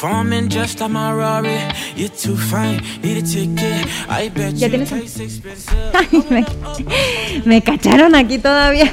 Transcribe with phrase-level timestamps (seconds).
[0.00, 1.58] Performing just like my Rari.
[1.94, 3.86] You're too fine, need a ticket.
[4.08, 5.76] I bet you taste expensive.
[5.94, 8.90] Ay, me, me cacharon aquí todavía.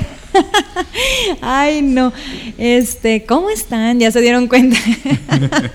[1.42, 2.12] Ay, no.
[2.58, 4.02] Este, ¿cómo están?
[4.02, 4.78] ¿Ya se dieron cuenta?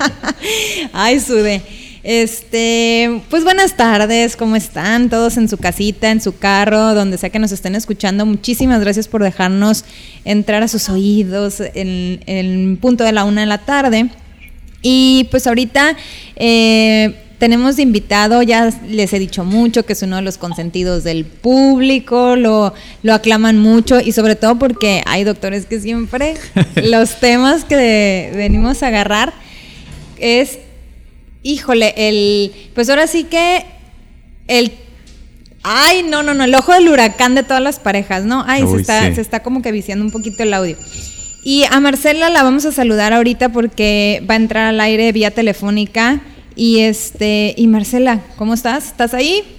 [0.92, 1.62] Ay, sube.
[2.02, 5.08] Este, pues buenas tardes, ¿cómo están?
[5.08, 8.26] Todos en su casita, en su carro, donde sea que nos estén escuchando.
[8.26, 9.86] Muchísimas gracias por dejarnos
[10.26, 14.10] entrar a sus oídos en el punto de la una de la tarde.
[14.82, 15.96] Y pues ahorita
[16.36, 21.24] eh, tenemos invitado, ya les he dicho mucho, que es uno de los consentidos del
[21.24, 26.34] público, lo, lo aclaman mucho y sobre todo porque hay doctores que siempre
[26.84, 29.32] los temas que venimos a agarrar
[30.18, 30.58] es
[31.42, 33.64] híjole, el, pues ahora sí que
[34.48, 34.72] el,
[35.62, 38.44] ay, no, no, no, el ojo del huracán de todas las parejas, ¿no?
[38.46, 40.76] Ay, se, está, se está como que viciando un poquito el audio.
[41.42, 45.30] Y a Marcela la vamos a saludar ahorita porque va a entrar al aire vía
[45.32, 46.20] telefónica.
[46.54, 48.86] Y este, y Marcela, ¿cómo estás?
[48.86, 49.58] ¿Estás ahí?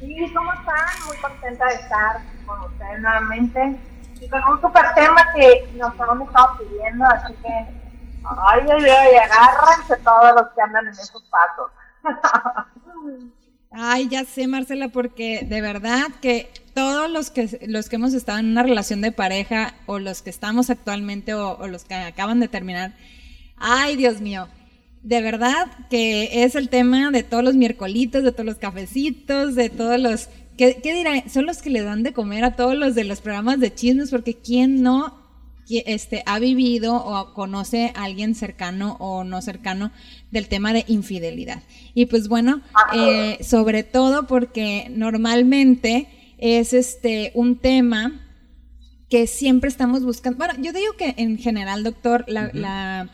[0.00, 1.06] Sí, ¿cómo están?
[1.06, 3.76] Muy contenta de estar con ustedes nuevamente.
[4.20, 7.84] Y con un super tema que nos han estado pidiendo, así que
[8.24, 11.70] Ay, ay, ay, agárrense todos los que andan en esos pasos.
[13.76, 18.38] Ay, ya sé, Marcela, porque de verdad que todos los que los que hemos estado
[18.38, 22.46] en una relación de pareja o los que estamos actualmente o, los que acaban de
[22.46, 22.94] terminar,
[23.56, 24.46] ay, Dios mío,
[25.02, 29.70] de verdad que es el tema de todos los miércolitos, de todos los cafecitos, de
[29.70, 31.28] todos los ¿qué, qué dirán?
[31.28, 34.10] Son los que le dan de comer a todos los de los programas de chismes,
[34.10, 35.23] porque quién no
[35.68, 39.92] este, ha vivido o conoce a alguien cercano o no cercano
[40.30, 41.62] del tema de infidelidad.
[41.94, 42.60] Y pues bueno,
[42.94, 46.08] eh, sobre todo porque normalmente
[46.38, 48.20] es este un tema
[49.08, 50.38] que siempre estamos buscando.
[50.38, 53.10] Bueno, yo digo que en general, doctor, la,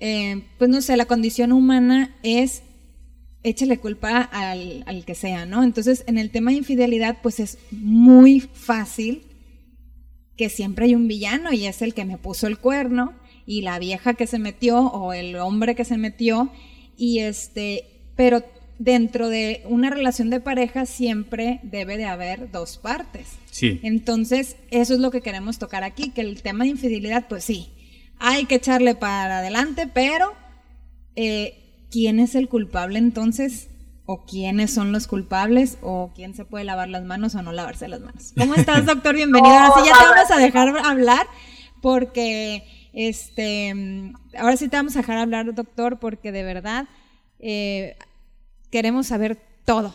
[0.00, 2.62] eh, pues no sé, la condición humana es
[3.42, 5.62] échale culpa al, al que sea, ¿no?
[5.62, 9.22] Entonces, en el tema de infidelidad, pues es muy fácil
[10.36, 13.12] que siempre hay un villano y es el que me puso el cuerno
[13.46, 16.50] y la vieja que se metió o el hombre que se metió
[16.96, 17.84] y este,
[18.16, 18.42] pero
[18.78, 23.28] dentro de una relación de pareja siempre debe de haber dos partes.
[23.50, 23.80] Sí.
[23.82, 27.68] Entonces, eso es lo que queremos tocar aquí, que el tema de infidelidad, pues sí,
[28.18, 30.32] hay que echarle para adelante, pero
[31.14, 33.68] eh, ¿quién es el culpable entonces?
[34.06, 37.88] O quiénes son los culpables o quién se puede lavar las manos o no lavarse
[37.88, 38.32] las manos.
[38.36, 39.14] ¿Cómo estás, doctor?
[39.14, 39.54] Bienvenido.
[39.54, 41.26] Ahora sí ya te vamos a dejar hablar
[41.80, 46.86] porque este ahora sí te vamos a dejar hablar, doctor, porque de verdad
[47.38, 47.96] eh,
[48.70, 49.94] queremos saber todo.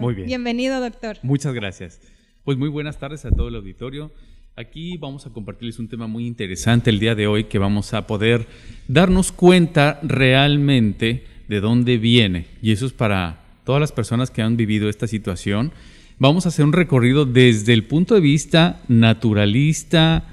[0.00, 0.26] Muy bien.
[0.26, 1.18] Bienvenido, doctor.
[1.22, 2.00] Muchas gracias.
[2.44, 4.12] Pues muy buenas tardes a todo el auditorio.
[4.56, 8.06] Aquí vamos a compartirles un tema muy interesante el día de hoy que vamos a
[8.06, 8.46] poder
[8.88, 12.46] darnos cuenta realmente de dónde viene.
[12.62, 15.72] Y eso es para todas las personas que han vivido esta situación.
[16.18, 20.24] Vamos a hacer un recorrido desde el punto de vista naturalista,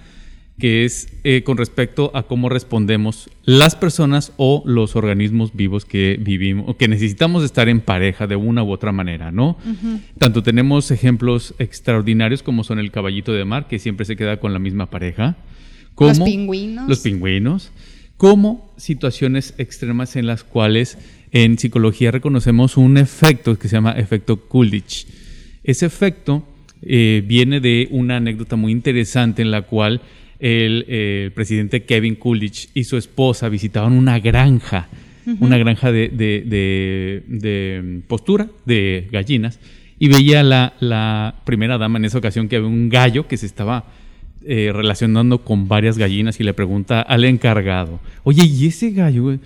[0.59, 6.17] que es eh, con respecto a cómo respondemos las personas o los organismos vivos que
[6.21, 9.57] vivimos, que necesitamos estar en pareja de una u otra manera, ¿no?
[10.19, 14.53] Tanto tenemos ejemplos extraordinarios como son el caballito de mar, que siempre se queda con
[14.53, 15.35] la misma pareja,
[15.95, 16.87] como los pingüinos.
[16.87, 17.71] Los pingüinos
[18.17, 20.97] como situaciones extremas en las cuales
[21.31, 25.07] en psicología reconocemos un efecto que se llama efecto Coolidge.
[25.63, 26.47] Ese efecto
[26.81, 30.01] eh, viene de una anécdota muy interesante en la cual
[30.39, 34.89] el, eh, presidente Kevin Coolidge y su esposa visitaban una granja,
[35.39, 39.59] una granja de, de, postura de gallinas,
[39.97, 43.45] y veía la, la primera dama en esa ocasión que había un gallo que se
[43.45, 43.85] estaba
[44.45, 49.37] eh, relacionando con varias gallinas y le pregunta al encargado, oye, ¿y ese gallo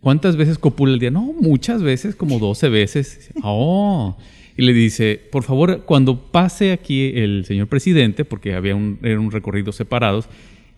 [0.00, 1.10] cuántas veces copula el día?
[1.10, 3.30] No, muchas veces, como 12 veces.
[3.42, 4.16] Oh.
[4.56, 9.30] Y le dice, por favor, cuando pase aquí el señor presidente, porque había un, un
[9.30, 10.26] recorrido separados,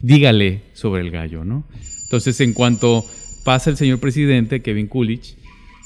[0.01, 1.65] dígale sobre el gallo, ¿no?
[2.05, 3.05] Entonces, en cuanto
[3.45, 5.37] pasa el señor presidente, Kevin Coolidge,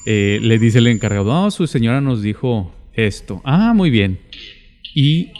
[0.05, 3.41] eh, le dice el encargado, ah, su señora nos dijo esto.
[3.45, 4.19] Ah, muy bien.
[4.95, 5.31] Y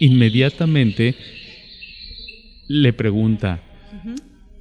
[0.00, 1.14] inmediatamente
[2.68, 3.60] le pregunta,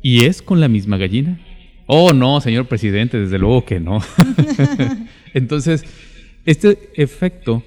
[0.02, 1.40] ¿y es con la misma gallina?
[1.86, 4.00] Oh, no, señor presidente, desde luego que no.
[5.34, 5.84] Entonces,
[6.46, 7.64] este efecto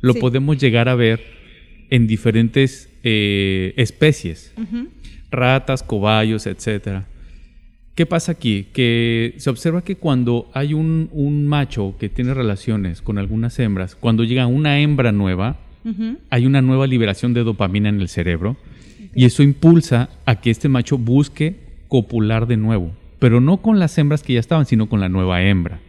[0.00, 1.20] lo podemos llegar a ver
[1.90, 4.52] en diferentes eh, especies,
[5.30, 7.06] ratas, cobayos, etcétera.
[7.94, 8.66] ¿Qué pasa aquí?
[8.72, 14.24] Que se observa que cuando hay un, macho que tiene relaciones con algunas hembras, cuando
[14.24, 15.56] llega una hembra nueva,
[16.30, 18.56] hay una nueva liberación de dopamina en el cerebro
[19.16, 21.56] y eso impulsa a que este macho busque
[21.88, 25.42] copular de nuevo, pero no con las hembras que ya estaban, sino con la nueva
[25.42, 25.80] hembra.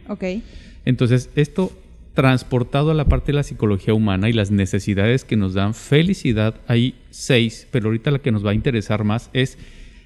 [0.84, 1.70] Entonces, esto
[2.14, 6.54] transportado a la parte de la psicología humana y las necesidades que nos dan felicidad,
[6.66, 9.58] hay seis, pero ahorita la que nos va a interesar más es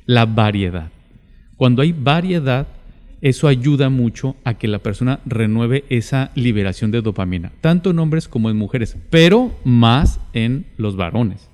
[0.05, 0.91] la variedad.
[1.57, 2.67] Cuando hay variedad,
[3.21, 8.27] eso ayuda mucho a que la persona renueve esa liberación de dopamina, tanto en hombres
[8.27, 11.52] como en mujeres, pero más en los varones.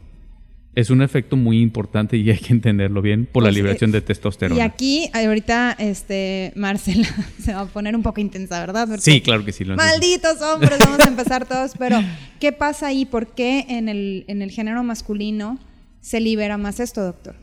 [0.79, 4.01] Es un efecto muy importante y hay que entenderlo bien por la pues, liberación de
[4.01, 4.61] testosterona.
[4.61, 7.09] Y aquí, ahorita, este, Marcela
[7.41, 8.89] se va a poner un poco intensa, ¿verdad?
[9.01, 9.65] sí, claro que sí.
[9.65, 11.99] malditos hombres, vamos a empezar todos, pero
[12.39, 13.07] ¿qué pasa ahí?
[13.07, 15.59] ¿Por qué en el, en el género masculino
[16.01, 17.35] se libera más esto, doctor?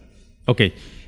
[0.45, 0.61] Ok.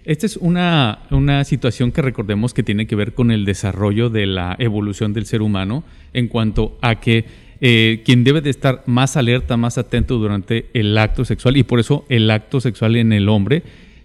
[0.04, 4.26] Esta es una, una, situación que recordemos que tiene que ver con el desarrollo de
[4.26, 9.18] la evolución del ser humano en cuanto a que eh, quien debe de estar más
[9.18, 13.30] alerta, más atento durante el acto sexual y por eso el acto sexual en el
[13.30, 13.64] hombre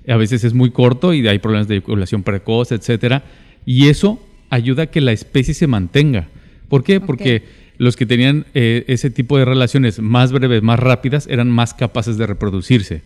[0.08, 3.24] a veces es muy corto y hay problemas de eyaculación precoz, etcétera,
[3.64, 4.20] y eso
[4.50, 6.28] ayuda a que la especie se mantenga.
[6.68, 7.00] ¿Por qué?
[7.00, 7.44] Porque
[7.78, 12.18] los que tenían eh, ese tipo de relaciones más breves, más rápidas, eran más capaces
[12.18, 13.02] de reproducirse.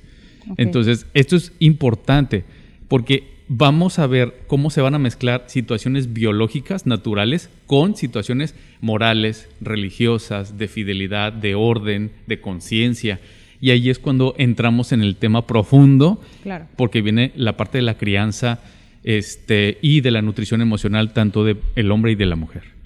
[0.56, 2.44] Entonces, esto es importante
[2.88, 9.48] porque vamos a ver cómo se van a mezclar situaciones biológicas, naturales, con situaciones morales,
[9.60, 13.20] religiosas, de fidelidad, de orden, de conciencia.
[13.60, 16.66] Y ahí es cuando entramos en el tema profundo, claro.
[16.76, 18.60] porque viene la parte de la crianza
[19.02, 22.76] este, y de la nutrición emocional, tanto del hombre y de la mujer.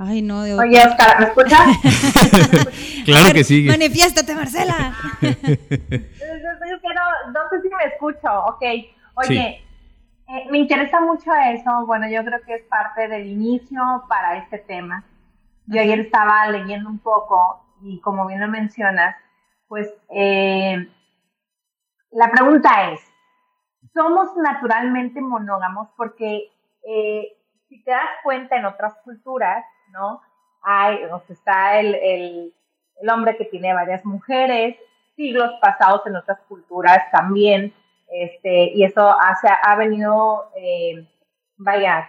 [0.00, 1.60] Ay, no, de Oye, Oscar, ¿me escuchas?
[3.04, 3.64] claro que sí.
[3.64, 4.96] Manifiéstate, Marcela.
[5.20, 5.42] no sé
[7.62, 8.62] si me escucho, ok.
[9.14, 9.60] Oye,
[10.28, 11.86] eh, me interesa mucho eso.
[11.86, 15.02] Bueno, yo creo que es parte del inicio para este tema.
[15.66, 19.16] Yo ayer estaba leyendo un poco y como bien lo mencionas,
[19.68, 20.86] pues eh,
[22.10, 23.00] la pregunta es,
[23.94, 25.88] ¿somos naturalmente monógamos?
[25.96, 26.50] Porque
[26.86, 27.36] eh,
[27.68, 30.20] si te das cuenta en otras culturas, ¿no?
[30.62, 32.54] Hay, o sea, está el, el,
[33.00, 34.76] el hombre que tiene varias mujeres,
[35.16, 37.72] siglos pasados en otras culturas también
[38.10, 41.06] este, y eso hace, ha venido, eh,
[41.56, 42.08] vaya,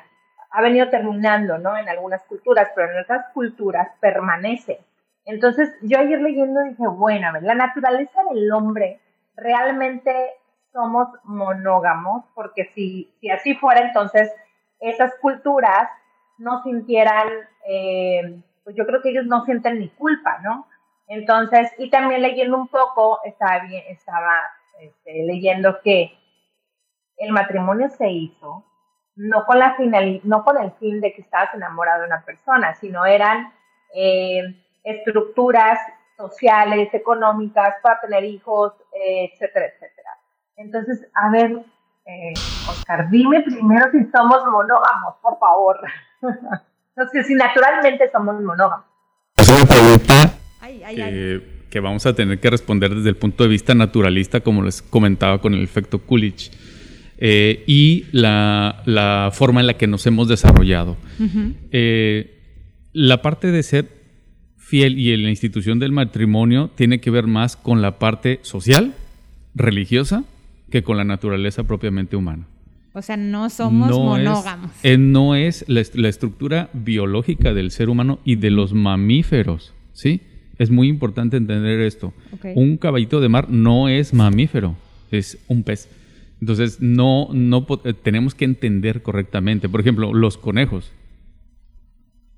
[0.51, 1.77] ha venido terminando, ¿no?
[1.77, 4.79] En algunas culturas, pero en otras culturas permanece.
[5.25, 8.99] Entonces, yo ayer leyendo dije, bueno, a ver, la naturaleza del hombre
[9.35, 10.11] realmente
[10.71, 14.31] somos monógamos, porque si, si así fuera, entonces
[14.79, 15.89] esas culturas
[16.37, 17.27] no sintieran,
[17.67, 20.67] eh, pues yo creo que ellos no sienten ni culpa, ¿no?
[21.07, 24.33] Entonces, y también leyendo un poco, estaba bien, estaba
[24.79, 26.17] este, leyendo que
[27.17, 28.65] el matrimonio se hizo
[29.19, 32.73] no con, la final, no con el fin de que estabas enamorado de una persona,
[32.75, 33.51] sino eran
[33.93, 34.41] eh,
[34.83, 35.77] estructuras
[36.15, 40.09] sociales, económicas, para tener hijos, eh, etcétera, etcétera.
[40.55, 41.51] Entonces, a ver,
[42.05, 42.33] eh,
[42.69, 45.81] Oscar, dime primero si somos monógamos, por favor.
[46.21, 48.85] no sé si naturalmente somos monógamos.
[49.35, 49.65] Es una
[50.69, 54.41] ay, ay, ay que vamos a tener que responder desde el punto de vista naturalista,
[54.41, 56.51] como les comentaba con el efecto Coolidge,
[57.17, 60.97] eh, y la, forma en la que nos hemos desarrollado.
[61.71, 62.35] Eh,
[62.93, 63.87] la parte de ser
[64.57, 68.93] fiel y en la institución del matrimonio tiene que ver más con la parte social,
[69.55, 70.23] religiosa,
[70.71, 72.47] que con la naturaleza propiamente humana.
[72.93, 74.71] O sea, no somos monógamos.
[74.81, 80.21] Eh, no es la, la, estructura biológica del ser humano y de los mamíferos, ¿sí?
[80.59, 82.13] Es muy importante entender esto.
[82.53, 84.75] Un caballito de mar no es mamífero,
[85.09, 85.89] es un pez.
[86.41, 89.69] Entonces, no, no eh, tenemos que entender correctamente.
[89.69, 90.91] Por ejemplo, los conejos.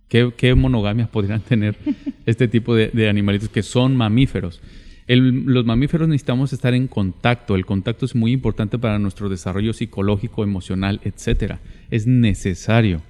[0.07, 1.75] ¿Qué, monogamias podrían tener
[2.25, 4.61] este tipo de, animalitos que son mamíferos?
[5.07, 7.55] los mamíferos necesitamos estar en contacto.
[7.55, 11.55] El contacto es muy importante para nuestro desarrollo psicológico, emocional, etc.
[11.89, 13.01] Es necesario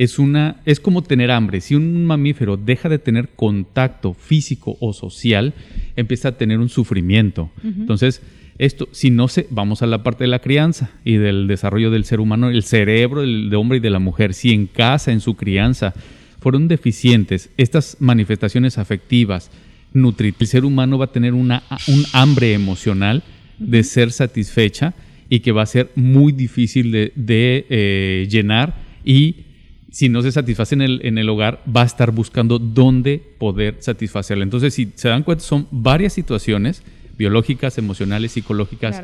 [0.00, 1.60] es, una, es como tener hambre.
[1.60, 5.52] Si un mamífero deja de tener contacto físico o social,
[5.94, 7.50] empieza a tener un sufrimiento.
[7.62, 8.22] Entonces,
[8.56, 12.06] esto, si no se, vamos a la parte de la crianza y del desarrollo del
[12.06, 15.34] ser humano, el cerebro del hombre y de la mujer, si en casa, en su
[15.34, 15.92] crianza,
[16.40, 19.50] fueron deficientes estas manifestaciones afectivas,
[19.92, 23.22] nutritivas, el ser humano va a tener una, un hambre emocional
[23.58, 24.94] de ser satisfecha
[25.28, 27.12] y que va a ser muy difícil de,
[27.68, 29.49] eh, llenar y
[29.90, 33.76] si no se satisface en el, en el hogar, va a estar buscando dónde poder
[33.80, 34.44] satisfacerla.
[34.44, 36.82] Entonces, si se dan cuenta, son varias situaciones
[37.18, 39.02] biológicas, emocionales, psicológicas,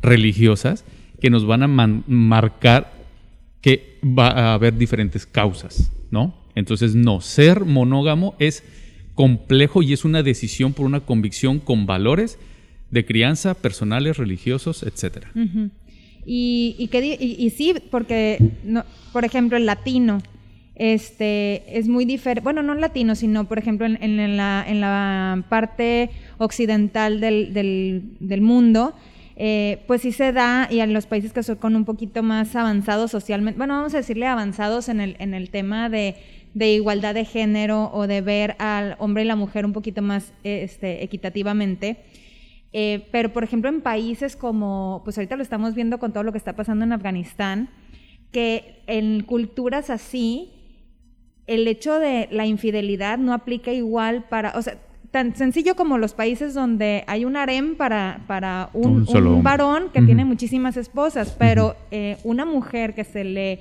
[0.00, 0.84] religiosas,
[1.20, 2.92] que nos van a marcar
[3.60, 6.34] que va a haber diferentes causas, ¿no?
[6.54, 8.62] Entonces, no, ser monógamo es
[9.14, 12.38] complejo y es una decisión por una convicción con valores
[12.90, 15.30] de crianza, personales, religiosos, etcétera.
[16.30, 16.90] Y,
[17.38, 20.18] y, sí, porque, no, por ejemplo, el latino
[20.74, 25.42] este, es muy diferente, bueno, no latino, sino, por ejemplo, en, en, la, en la,
[25.48, 27.54] parte occidental del,
[28.20, 28.92] del, mundo,
[29.36, 33.10] eh, pues sí se da, y en los países que son un poquito más avanzados
[33.10, 36.14] socialmente, bueno, vamos a decirle avanzados en el, en el tema de,
[36.52, 40.34] de igualdad de género o de ver al hombre y la mujer un poquito más
[40.44, 41.96] este, equitativamente,
[42.72, 46.32] eh, pero, por ejemplo, en países como, pues ahorita lo estamos viendo con todo lo
[46.32, 47.70] que está pasando en Afganistán,
[48.30, 50.50] que en culturas así,
[51.46, 54.78] el hecho de la infidelidad no aplica igual para, o sea,
[55.10, 59.06] tan sencillo como los países donde hay un harem para, para un,
[59.42, 63.60] varón que tiene muchísimas esposas, pero eh, una mujer que se le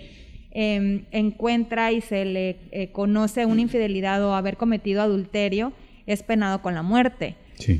[0.51, 5.71] em, encuentra y se le eh, conoce una infidelidad o haber cometido adulterio,
[6.05, 7.37] es penado con la muerte.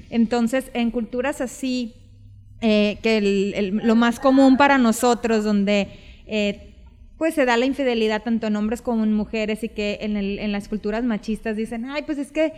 [0.10, 1.94] Entonces, en culturas así,
[2.62, 5.88] eh, que lo más común para nosotros, donde
[6.26, 6.74] eh,
[7.18, 10.52] pues se da la infidelidad tanto en hombres como en mujeres y que en, en
[10.52, 12.54] las culturas machistas dicen, ay, pues es que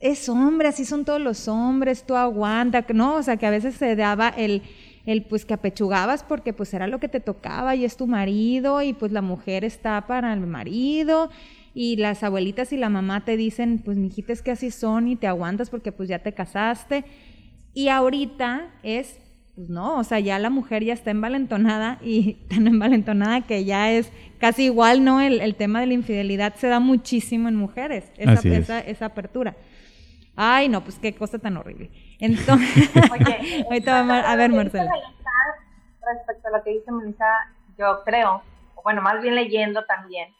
[0.00, 3.14] es hombre, así son todos los hombres, tú aguanta, ¿no?
[3.16, 4.62] O sea, que a veces se daba el,
[5.06, 8.82] el pues que apechugabas porque pues era lo que te tocaba y es tu marido
[8.82, 11.30] y pues la mujer está para el marido
[11.78, 15.16] y las abuelitas y la mamá te dicen, pues mijita es que así son y
[15.16, 17.04] te aguantas porque pues ya te casaste.
[17.74, 19.20] Y ahorita es,
[19.54, 23.92] pues no, o sea, ya la mujer ya está envalentonada y tan envalentonada que ya
[23.92, 25.20] es casi igual, ¿no?
[25.20, 29.54] El, tema de la infidelidad se da muchísimo en mujeres, esa, esa, apertura.
[30.34, 31.90] Ay, no, pues qué cosa tan horrible.
[32.20, 34.90] Entonces, Oye, ahorita a, ver, Marcela.
[36.16, 37.26] Respecto a lo que dice Melissa,
[37.78, 38.40] yo creo,
[38.82, 40.30] bueno, más bien leyendo también,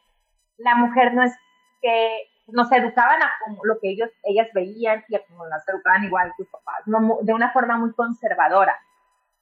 [0.59, 1.33] la mujer no es
[1.81, 6.05] que nos educaban a como lo que ellos, ellas veían y a como las educaban
[6.05, 8.79] igual sus papás, de una forma muy conservadora.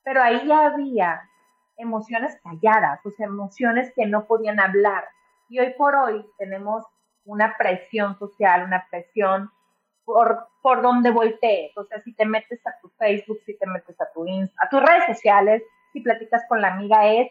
[0.02, 1.28] Pero ahí ya había
[1.76, 5.04] emociones calladas, sea, emociones que no podían hablar.
[5.48, 6.84] Y hoy por hoy tenemos
[7.24, 9.50] una presión social, una presión
[10.04, 11.76] por, por donde voltees.
[11.76, 14.68] O sea, si te metes a tu Facebook, si te metes a tu Insta, a
[14.68, 17.30] tus redes sociales, si platicas con la amiga es,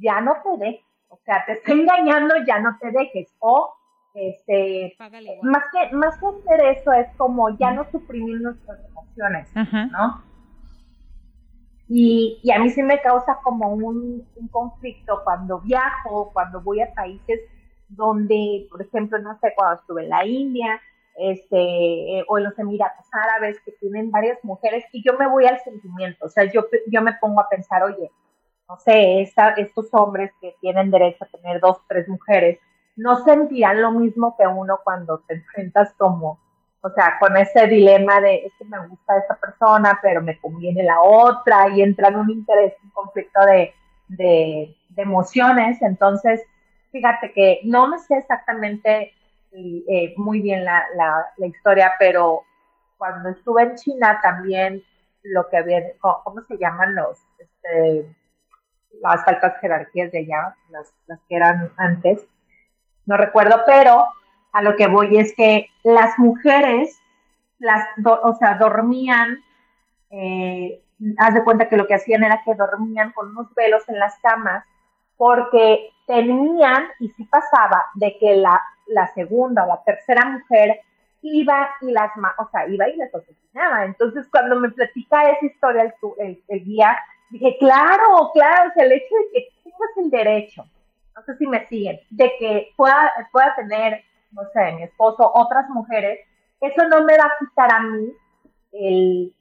[0.00, 3.28] ya no te dejes o sea, te está engañando, ya no te dejes.
[3.40, 3.74] O,
[4.14, 4.96] este,
[5.42, 9.48] más que, más que hacer eso, es como ya no suprimir nuestras emociones,
[9.92, 10.22] ¿no?
[11.88, 16.80] Y, y, a mí sí me causa como un, un, conflicto cuando viajo, cuando voy
[16.80, 17.40] a países
[17.88, 20.80] donde, por ejemplo, no sé, cuando estuve en la India,
[21.16, 21.56] este,
[22.18, 25.58] eh, o en los Emiratos Árabes, que tienen varias mujeres, y yo me voy al
[25.60, 28.12] sentimiento, o sea, yo, yo me pongo a pensar, oye,
[28.70, 32.60] no sé, estos hombres que tienen derecho a tener dos, tres mujeres,
[32.94, 36.38] no sentirán lo mismo que uno cuando te enfrentas como,
[36.80, 40.84] o sea, con ese dilema de, es que me gusta esta persona, pero me conviene
[40.84, 43.74] la otra, y entra en un interés, un conflicto de,
[44.06, 45.82] de, emociones.
[45.82, 46.40] Entonces,
[46.92, 49.12] fíjate que no me sé exactamente
[49.50, 52.42] eh, muy bien la, la, la, historia, pero
[52.98, 54.84] cuando estuve en China también
[55.24, 57.18] lo que había, ¿cómo se llaman los?
[57.38, 58.06] Este,
[59.00, 60.92] las altas jerarquías de allá, las,
[61.28, 62.26] que eran antes,
[63.06, 64.04] no recuerdo, pero
[64.52, 67.00] a lo que voy es que las mujeres,
[67.58, 69.38] las, o sea, dormían,
[70.10, 70.82] eh,
[71.18, 74.18] haz de cuenta que lo que hacían era que dormían con unos velos en las
[74.18, 74.64] camas,
[75.16, 80.80] porque tenían, y sí pasaba, de que la, la segunda o la tercera mujer
[81.22, 83.84] iba y las, o sea, iba y las asesinaba.
[83.84, 86.96] Entonces, cuando me platica esa historia el, el, el guía,
[87.30, 90.64] Dije, claro, claro, o el hecho de que tengas el derecho,
[91.14, 95.68] no sé si me siguen, de que pueda, pueda tener, no sé, mi esposo, otras
[95.70, 96.20] mujeres,
[96.60, 98.12] eso no me va a quitar a mí
[98.72, 99.34] el,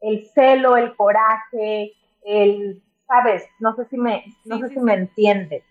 [0.00, 1.92] el celo, el coraje,
[2.24, 3.44] el, ¿sabes?
[3.60, 5.62] No sé si me, no sé si me entiendes.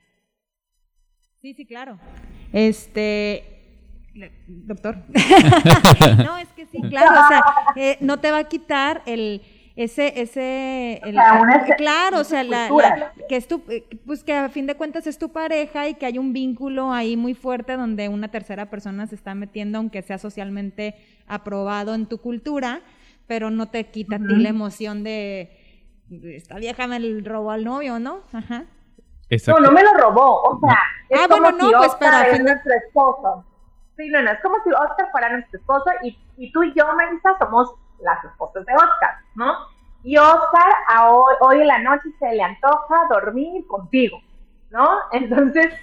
[1.42, 1.98] Sí, sí, claro.
[2.54, 3.44] Este,
[4.48, 4.96] doctor.
[6.24, 7.42] no, es que sí, claro, o sea,
[7.76, 9.42] eh, no te va a quitar el,
[9.76, 11.02] ese, ese,
[11.78, 12.70] claro, o sea, la,
[13.28, 16.06] que es tu, eh, pues que a fin de cuentas es tu pareja y que
[16.06, 20.20] hay un vínculo ahí muy fuerte donde una tercera persona se está metiendo, aunque sea
[20.20, 20.96] socialmente
[21.28, 22.82] aprobado en tu cultura,
[23.26, 25.58] pero no te quita a ti la emoción de,
[26.24, 28.20] esta vieja me robó al novio, ¿no?
[28.32, 28.66] Ajá.
[29.48, 30.78] No, no me lo robó, o sea,
[31.10, 33.46] es ah, como bueno, no, si pues Oscar para es fin- nuestro esposo.
[33.98, 36.86] Sí, no, no, es como si Oscar fuera nuestro esposo y, y tú y yo,
[36.96, 39.56] Melissa, somos las esposas de Oscar, ¿no?
[40.04, 44.22] Y Oscar a hoy, hoy en la noche se le antoja dormir contigo,
[44.70, 44.90] ¿no?
[45.12, 45.74] Entonces,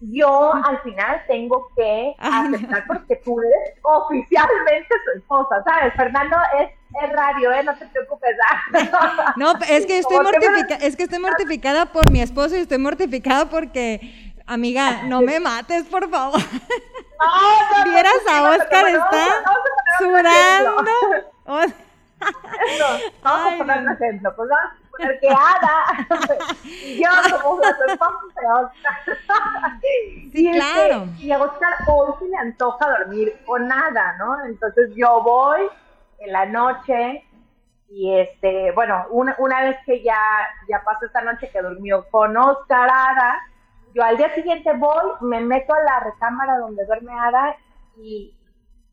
[0.00, 5.94] yo al final tengo que aceptar porque tú eres oficialmente su esposa, ¿sabes?
[5.94, 6.70] Fernando es,
[7.02, 7.62] es radio, ¿eh?
[7.64, 8.36] No te preocupes.
[8.50, 9.34] ¿ah?
[9.36, 13.48] No, es que estoy mortificada, es que estoy mortificada por mi esposo y estoy mortificada
[13.48, 16.40] porque, amiga, no me mates, por favor.
[16.40, 19.26] No, no, Vieras no, a Oscar, está
[19.98, 20.76] sudando.
[21.46, 21.64] O-
[23.22, 24.34] vamos a poner un ejemplo.
[24.36, 25.84] Pues vamos a poner que Ada
[26.98, 28.98] yo esposas de Oscar.
[29.80, 31.06] Sí, y este, claro.
[31.18, 34.44] y a Oscar hoy se le antoja dormir con nada, ¿no?
[34.46, 35.68] Entonces yo voy
[36.18, 37.24] en la noche
[37.88, 40.18] y este, bueno, una, una vez que ya,
[40.68, 43.40] ya pasó esta noche que durmió con Oscar Ada,
[43.96, 47.56] yo al día siguiente voy, me meto a la recámara donde duerme Ada
[47.96, 48.36] y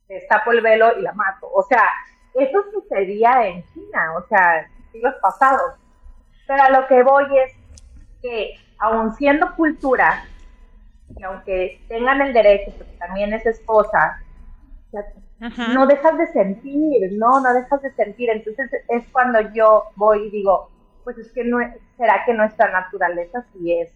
[0.07, 1.49] destapo el velo y la mato.
[1.53, 1.83] O sea,
[2.33, 5.73] eso sucedía en China, o sea, siglos pasados.
[6.47, 7.51] Pero a lo que voy es
[8.21, 10.23] que, aun siendo cultura,
[11.17, 14.21] y aunque tengan el derecho, porque también es esposa,
[15.73, 18.29] no dejas de sentir, no, no dejas de sentir.
[18.29, 20.69] Entonces es cuando yo voy y digo,
[21.03, 21.57] pues es que no
[21.97, 23.91] será que nuestra naturaleza sí es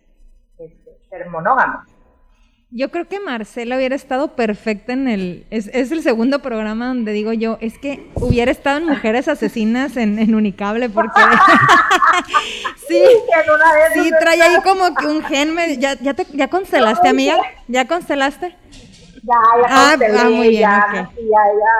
[0.59, 1.85] este, ser monógama.
[2.69, 5.45] Yo creo que Marcela hubiera estado perfecta en el.
[5.49, 9.95] Es, es el segundo programa donde digo yo, es que hubiera estado en Mujeres Asesinas
[9.95, 11.21] en, en Unicable, porque.
[12.87, 13.01] sí,
[13.93, 15.53] sí, trae ahí como que un gen.
[15.53, 17.37] me- ¿Ya, ya, te, ¿Ya constelaste, amiga?
[17.69, 18.55] ¿Ya constelaste?
[19.27, 21.11] Ya, ya Ah, constelé, ah, muy bien, ya, ok.
[21.15, 21.73] sí, ya, ya,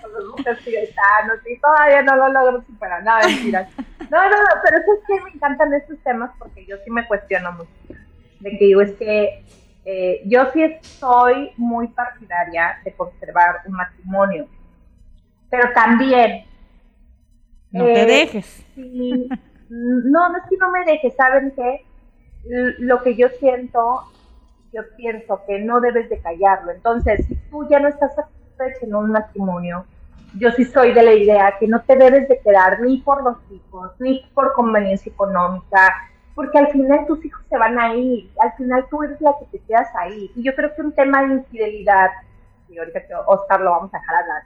[0.00, 3.68] con los monjes tibetanos, y todavía no lo logro superar, no, mentiras.
[4.10, 7.06] No, no, no, pero eso es que me encantan estos temas porque yo sí me
[7.06, 7.70] cuestiono mucho.
[8.38, 9.44] De que digo, es que
[9.84, 10.62] eh, yo sí
[10.98, 14.48] soy muy partidaria de conservar un matrimonio,
[15.50, 16.44] pero también...
[17.70, 18.64] No te eh, dejes.
[18.74, 21.86] Sí, no, no es que no me deje, ¿saben qué?
[22.44, 24.02] L- Lo que yo siento,
[24.78, 26.70] yo pienso que no debes de callarlo.
[26.70, 29.84] Entonces, si tú ya no estás satisfecho en un matrimonio,
[30.38, 33.36] yo sí soy de la idea que no te debes de quedar ni por los
[33.50, 35.94] hijos, ni por conveniencia económica,
[36.34, 39.58] porque al final tus hijos se van a ir, al final tú eres la que
[39.58, 40.30] te quedas ahí.
[40.36, 42.10] Y yo creo que un tema de infidelidad,
[42.68, 44.42] y ahorita que Oscar lo vamos a dejar hablar,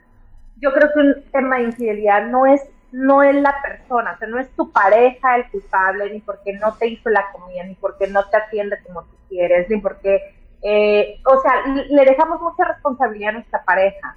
[0.57, 2.61] yo creo que un tema de infidelidad no es
[2.93, 6.75] no es la persona, o sea, no es tu pareja el culpable, ni porque no
[6.75, 10.21] te hizo la comida, ni porque no te atiende como tú quieres, ni porque,
[10.61, 14.15] eh, o sea, le dejamos mucha responsabilidad a nuestra pareja.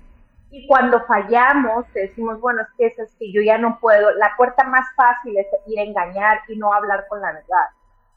[0.50, 4.64] Y cuando fallamos, decimos, bueno, es que es que yo ya no puedo, la puerta
[4.64, 7.68] más fácil es ir a engañar y no hablar con la verdad.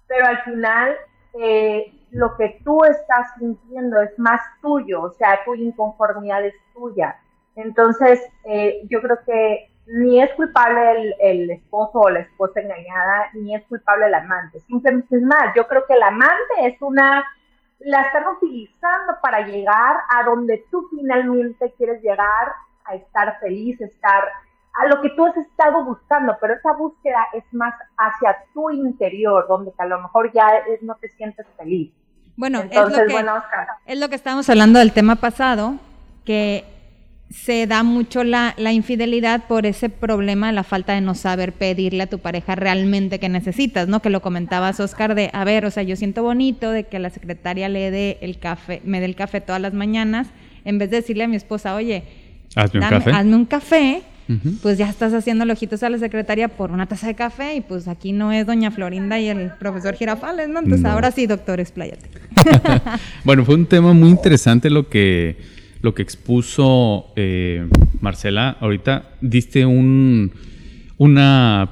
[0.08, 0.98] Pero al final,
[1.40, 7.16] eh, lo que tú estás sintiendo es más tuyo, o sea, tu inconformidad es tuya.
[7.56, 13.30] Entonces, eh, yo creo que ni es culpable el, el esposo o la esposa engañada,
[13.34, 14.60] ni es culpable el amante.
[14.68, 17.24] Simplemente es más, yo creo que el amante es una,
[17.80, 22.54] la están utilizando para llegar a donde tú finalmente quieres llegar,
[22.86, 24.24] a estar feliz, estar
[24.76, 29.48] a lo que tú has estado buscando, pero esa búsqueda es más hacia tu interior,
[29.48, 31.92] donde a lo mejor ya es- no te sientes feliz.
[32.38, 33.68] Bueno, Entonces, es lo que, bueno, Oscar.
[33.86, 35.74] es lo que estábamos hablando del tema pasado,
[36.26, 36.64] que
[37.30, 42.04] se da mucho la, la infidelidad por ese problema, la falta de no saber pedirle
[42.04, 44.02] a tu pareja realmente que necesitas, ¿no?
[44.02, 47.12] Que lo comentabas, Oscar, de, a ver, o sea, yo siento bonito de que la
[47.12, 50.28] secretaria le dé el café, me dé el café todas las mañanas,
[50.66, 52.04] en vez de decirle a mi esposa, oye,
[52.56, 53.12] Hazme un café.
[53.12, 54.02] hazme un café,
[54.62, 57.88] pues ya estás haciendo ojitos a la secretaria por una taza de café y pues
[57.88, 60.60] aquí no es doña Florinda y el profesor Girafales, ¿no?
[60.60, 60.90] Entonces No.
[60.92, 62.08] ahora sí, doctor, expláyate.
[63.24, 65.36] bueno, fue un tema muy interesante lo que,
[65.82, 67.68] lo que expuso eh,
[68.02, 68.58] Marcela.
[68.60, 70.32] Ahorita diste un,
[70.98, 71.70] una,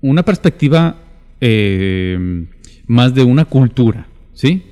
[0.00, 0.96] una perspectiva
[1.40, 2.46] eh,
[2.86, 4.62] más de una cultura, ¿sí?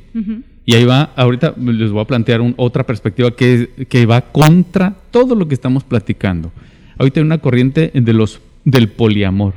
[0.65, 4.95] Y ahí va, ahorita les voy a plantear un- otra perspectiva que, que va contra
[5.11, 6.53] todo lo que estamos platicando.
[6.99, 9.55] Ahorita hay una corriente de los, del poliamor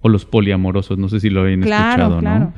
[0.00, 2.44] o los poliamorosos, no sé si lo habían Claro, escuchado, claro.
[2.46, 2.54] ¿no?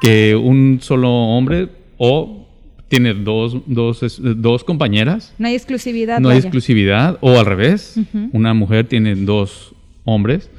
[0.00, 2.48] Que un solo hombre o
[2.92, 6.20] tiene dos, dos, dos compañeras, No hay exclusividad.
[6.20, 6.46] no hay vaya.
[6.46, 7.98] exclusividad, o al revés,
[8.34, 9.74] una mujer tiene dos
[10.04, 10.50] hombres.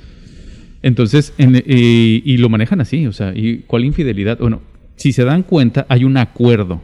[0.82, 4.40] Entonces, en- y, y lo manejan así, o sea, ¿y cuál infidelidad?
[4.40, 4.62] Bueno,
[4.96, 6.82] si se dan cuenta, hay un acuerdo.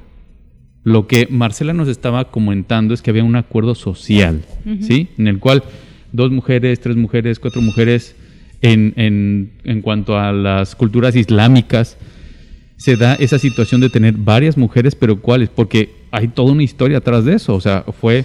[0.84, 4.42] Lo que Marcela nos estaba comentando es que había un acuerdo social,
[4.82, 5.08] ¿sí?
[5.18, 5.64] En el cual
[6.12, 8.16] dos mujeres, tres mujeres, cuatro mujeres
[8.62, 11.98] en, en, en cuanto a las culturas islámicas,
[12.80, 15.50] se da esa situación de tener varias mujeres, pero ¿cuáles?
[15.50, 17.54] Porque hay toda una historia atrás de eso.
[17.54, 18.24] O sea, fue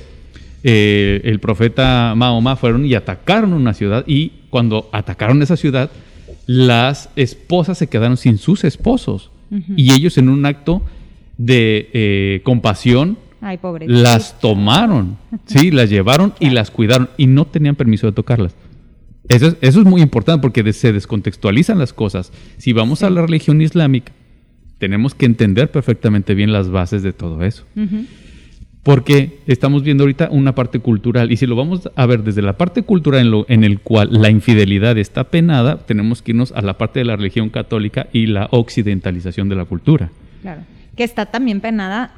[0.63, 5.91] eh, el profeta Mahoma fueron y atacaron una ciudad y cuando atacaron esa ciudad,
[6.47, 9.31] las esposas se quedaron sin sus esposos
[9.77, 10.83] y ellos en un acto
[11.37, 13.19] de eh, compasión
[13.87, 18.55] las tomaron, sí, las llevaron y las cuidaron y no tenían permiso de tocarlas.
[19.29, 22.33] Eso es, eso es muy importante porque se descontextualizan las cosas.
[22.57, 24.13] Si vamos a la religión islámica,
[24.85, 27.65] tenemos que entender perfectamente bien las bases de todo eso.
[28.83, 32.59] Porque estamos viendo ahorita una parte cultural y si lo vamos a ver desde la
[32.59, 36.61] parte cultural en, lo, en el cual la infidelidad está penada, tenemos que irnos a
[36.61, 40.11] la parte de la religión católica y la occidentalización de la cultura.
[40.43, 40.61] Claro,
[40.95, 42.13] que está también penada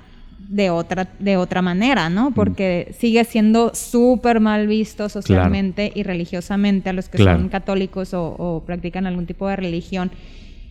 [0.48, 2.32] de otra, de otra manera, ¿no?
[2.34, 8.26] Porque sigue siendo súper mal visto socialmente y religiosamente a los que son católicos o,
[8.26, 10.10] o practican algún tipo de religión.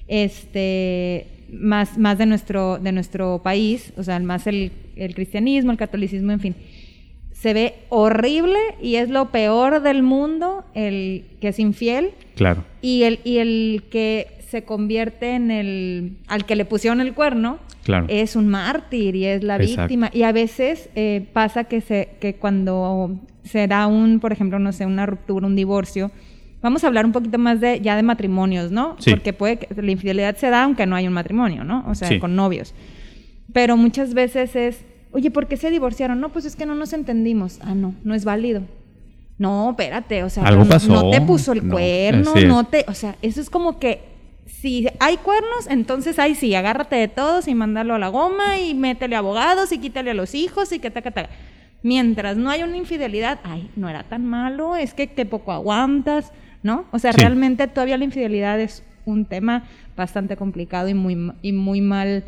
[0.09, 5.77] Este, más, más de, nuestro, de nuestro país, o sea, más el, el cristianismo, el
[5.77, 6.55] catolicismo, en fin
[7.45, 12.11] se ve horrible y es lo peor del mundo el que es infiel.
[12.35, 12.63] Claro.
[12.81, 17.59] Y el, y el que se convierte en el al que le pusieron el cuerno
[17.83, 18.05] claro.
[18.09, 20.09] es un mártir y es la víctima.
[20.11, 24.71] Y a veces eh, pasa que se, que cuando se da un, por ejemplo, no
[24.71, 26.09] sé, una ruptura, un divorcio,
[26.65, 28.95] Vamos a hablar un poquito más de ya de matrimonios, ¿no?
[29.07, 31.85] Porque puede que la infidelidad se da aunque no haya un matrimonio, ¿no?
[31.87, 32.73] O sea, con novios.
[33.53, 36.19] Pero muchas veces es, oye, ¿por qué se divorciaron?
[36.19, 37.59] No, pues es que no nos entendimos.
[37.61, 38.63] Ah, no, no es válido.
[39.37, 40.91] No, espérate, o sea, ¿Algo pasó?
[40.91, 44.01] no te puso el cuerno, no te, o sea, eso es como que
[44.47, 48.73] si hay cuernos, entonces ahí sí, agárrate de todos y mándalo a la goma y
[48.73, 51.29] métele abogados y quítale a los hijos y que taca, taca.
[51.83, 56.31] Mientras no hay una infidelidad, ay, no era tan malo, es que te poco aguantas.
[56.65, 56.85] ¿No?
[56.91, 61.79] O sea, realmente todavía la infidelidad es un tema bastante complicado y muy, y muy
[61.79, 62.23] mal...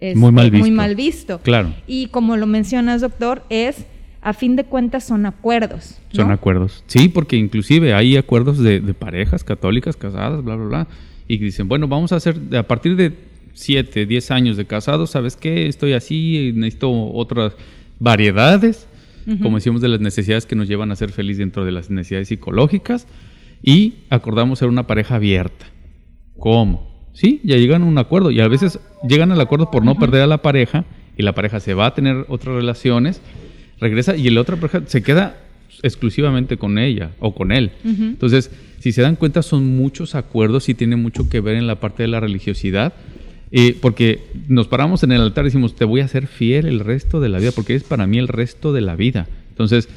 [0.00, 0.66] Este, muy mal visto.
[0.66, 1.38] Muy mal visto.
[1.38, 1.72] Claro.
[1.86, 3.86] Y como lo mencionas, doctor, es
[4.22, 6.00] a fin de cuentas son acuerdos.
[6.10, 6.82] Son acuerdos.
[6.88, 10.88] Sí, porque inclusive hay acuerdos de, parejas católicas casadas, bla, bla, bla,
[11.28, 13.12] y dicen, bueno, vamos a hacer, a partir de
[13.54, 15.68] 7, 10 años de casados, ¿sabes qué?
[15.68, 17.52] Estoy así, necesito otras
[18.00, 18.88] variedades,
[19.40, 22.26] como decíamos, de las necesidades que nos llevan a ser felices dentro de las necesidades
[22.28, 23.06] psicológicas
[23.62, 25.66] y acordamos ser una pareja abierta.
[26.38, 27.10] ¿Cómo?
[27.12, 30.22] Sí, ya llegan a un acuerdo y a veces llegan al acuerdo por no perder
[30.22, 30.84] a la pareja
[31.16, 33.22] y la pareja se va a tener otras relaciones,
[33.80, 35.38] regresa y la otra pareja se queda
[35.82, 37.70] exclusivamente con ella o con él.
[37.84, 41.80] Entonces, si se dan cuenta, son muchos acuerdos y tiene mucho que ver en la
[41.80, 42.92] parte de la religiosidad.
[43.52, 46.80] Eh, porque nos paramos en el altar y decimos, te voy a ser fiel el
[46.80, 49.28] resto de la vida, porque es para mí el resto de la vida.
[49.50, 49.88] Entonces,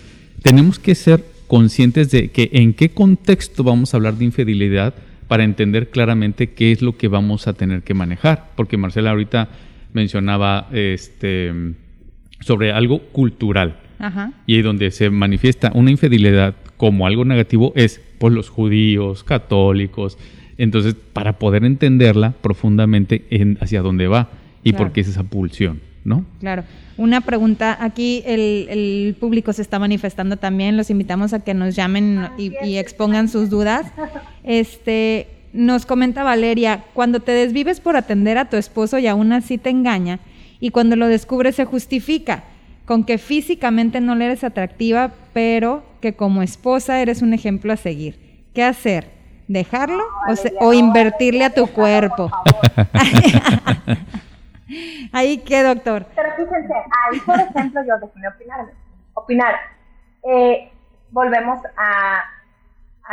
[0.43, 4.93] tenemos que ser conscientes de que en qué contexto vamos a hablar de infidelidad
[5.27, 8.51] para entender claramente qué es lo que vamos a tener que manejar.
[8.55, 9.49] Porque Marcela ahorita
[9.91, 11.51] mencionaba este,
[12.39, 13.77] sobre algo cultural.
[14.45, 20.17] Y ahí donde se manifiesta una infidelidad como algo negativo es por los judíos, católicos.
[20.57, 24.29] Entonces, para poder entenderla profundamente en hacia dónde va
[24.63, 26.25] y por qué es esa pulsión, ¿no?
[26.39, 26.63] Claro.
[26.97, 32.27] Una pregunta, aquí el, público se está manifestando también, los invitamos a que nos llamen
[32.37, 33.87] y, expongan sus dudas.
[34.43, 39.57] Este, nos comenta Valeria, cuando te desvives por atender a tu esposo y aún así
[39.57, 40.19] te engaña,
[40.59, 42.43] y cuando lo descubres se justifica
[42.85, 47.77] con que físicamente no le eres atractiva, pero que como esposa eres un ejemplo a
[47.77, 48.19] seguir.
[48.53, 49.07] ¿Qué hacer?
[49.47, 50.03] ¿Dejarlo
[50.59, 52.31] o, o invertirle a tu cuerpo?
[55.13, 56.05] Ahí qué, doctor.
[56.15, 58.65] Pero fíjense, ahí por ejemplo yo déjenme opinar,
[59.13, 59.55] opinar.
[60.23, 60.71] Eh,
[61.11, 62.23] volvemos a,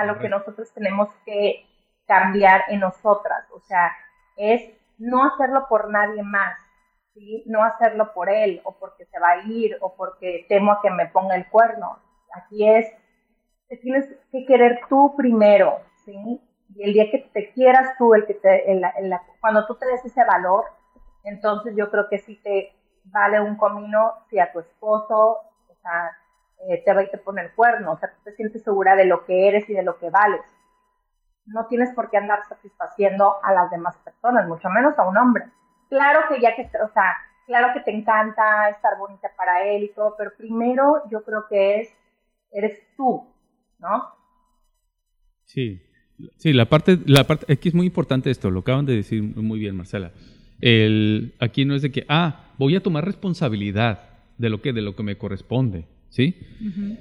[0.04, 1.64] lo que nosotros tenemos que
[2.06, 3.90] cambiar en nosotras, o sea,
[4.36, 4.62] es
[4.98, 6.56] no hacerlo por nadie más,
[7.14, 7.42] ¿sí?
[7.46, 10.90] No hacerlo por él, o porque se va a ir, o porque temo a que
[10.90, 11.98] me ponga el cuerno.
[12.34, 12.86] Aquí es,
[13.68, 16.40] te tienes que querer tú primero, ¿sí?
[16.74, 18.64] Y el día que te quieras tú, el que te,
[19.40, 20.66] cuando tú te des ese valor,
[21.26, 22.72] entonces yo creo que sí te
[23.04, 26.16] vale un comino si a tu esposo, o sea,
[26.68, 29.04] eh, te va y te pone el cuerno, o sea, tú te sientes segura de
[29.06, 30.40] lo que eres y de lo que vales.
[31.46, 35.44] No tienes por qué andar satisfaciendo a las demás personas, mucho menos a un hombre.
[35.88, 37.12] Claro que ya que, o sea,
[37.46, 41.80] claro que te encanta estar bonita para él y todo, pero primero yo creo que
[41.80, 41.92] es,
[42.52, 43.34] eres tú,
[43.80, 44.14] ¿no?
[45.44, 45.82] Sí,
[46.38, 49.58] sí, la parte, la parte, aquí es muy importante esto, lo acaban de decir muy
[49.58, 50.12] bien, Marcela.
[50.60, 54.82] El, aquí no es de que, ah, voy a tomar responsabilidad de lo que, de
[54.82, 56.36] lo que me corresponde, ¿sí?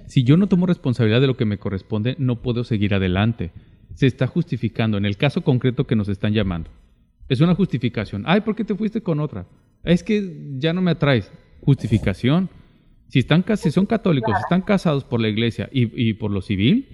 [0.07, 3.51] Si yo no tomo responsabilidad de lo que me corresponde, no puedo seguir adelante.
[3.93, 6.69] se está justificando en el caso concreto que nos están llamando.
[7.29, 8.23] Es una justificación.
[8.25, 9.47] Ay, ¿por qué te fuiste con otra?
[9.83, 11.31] Es que ya no me atraes.
[11.61, 12.49] Justificación.
[13.07, 16.87] Si, están, si son católicos, están casados por la iglesia y, por lo civil,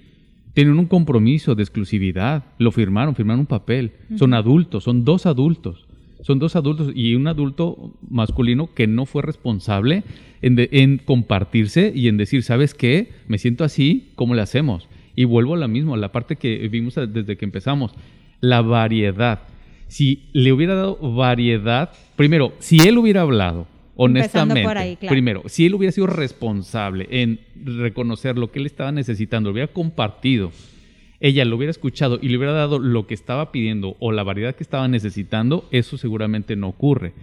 [0.54, 2.46] tienen un compromiso de exclusividad.
[2.60, 3.94] Lo firmaron, firmaron un papel.
[4.16, 5.88] Son adultos, son dos adultos.
[6.22, 10.04] Son dos adultos y un adulto masculino que no fue responsable
[10.42, 13.10] en, en compartirse y en decir, ¿sabes qué?
[13.28, 14.88] Me siento así, ¿cómo le hacemos?
[15.16, 17.94] Y vuelvo a la misma, la parte que vimos desde que empezamos,
[18.40, 19.42] la variedad.
[19.88, 25.92] Si le hubiera dado variedad, primero, si él hubiera hablado, honestamente, primero, si él hubiera
[25.92, 30.52] sido responsable en reconocer lo que él estaba necesitando, lo hubiera compartido,
[31.22, 34.56] ella lo hubiera escuchado y le hubiera dado lo que estaba pidiendo o la variedad
[34.56, 37.14] que estaba necesitando, eso seguramente no ocurre.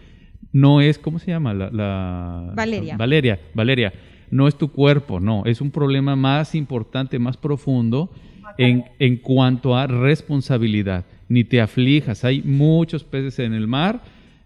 [0.53, 1.53] No es, ¿cómo se llama?
[1.53, 2.97] La, Valeria.
[2.97, 3.93] Valeria, Valeria
[4.31, 8.11] no es tu cuerpo, no, es un problema más importante, más profundo
[8.57, 11.05] en, en cuanto a responsabilidad.
[11.29, 14.03] Ni te aflijas, hay muchos peces en el mar,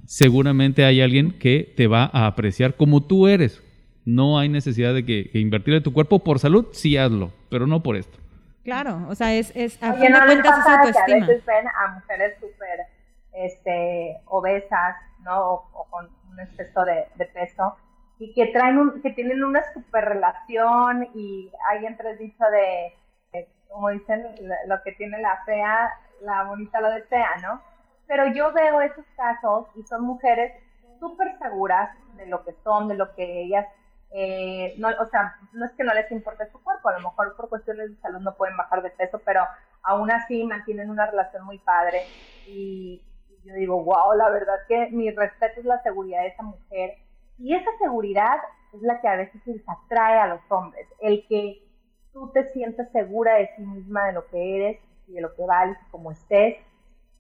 [0.06, 3.62] seguramente hay alguien que te va a apreciar como tú eres.
[4.04, 7.82] No hay necesidad de que, invertir en tu cuerpo por salud, sí hazlo, pero no
[7.82, 8.18] por esto.
[8.64, 11.24] Claro, o sea, es, es a fin de cuentas es autoestima.
[11.24, 12.86] a veces ven a mujeres súper
[13.32, 15.52] este, obesas, ¿no?
[15.72, 17.76] O, con un exceso de, de peso
[18.22, 23.88] y que traen un, que tienen una super relación y hay entre dicho de, como
[23.88, 24.24] dicen,
[24.68, 27.60] lo que tiene la fea, la bonita lo desea, ¿no?
[28.06, 30.52] Pero yo veo esos casos y son mujeres
[31.00, 33.66] súper seguras de lo que son, de lo que ellas,
[34.14, 37.34] eh, no, o sea, no es que no les importe su cuerpo, a lo mejor
[37.36, 39.42] por cuestiones de salud no pueden bajar de peso, pero
[39.82, 42.02] aún así mantienen una relación muy padre
[42.46, 43.02] y,
[43.44, 46.94] yo digo, wow, la verdad que mi respeto es la seguridad de esa mujer
[47.38, 48.36] y esa seguridad
[48.72, 51.62] es la que a veces les atrae a los hombres, el que
[52.12, 55.44] tú te sientas segura de sí misma, de lo que eres y de lo que
[55.44, 56.58] vales, como estés.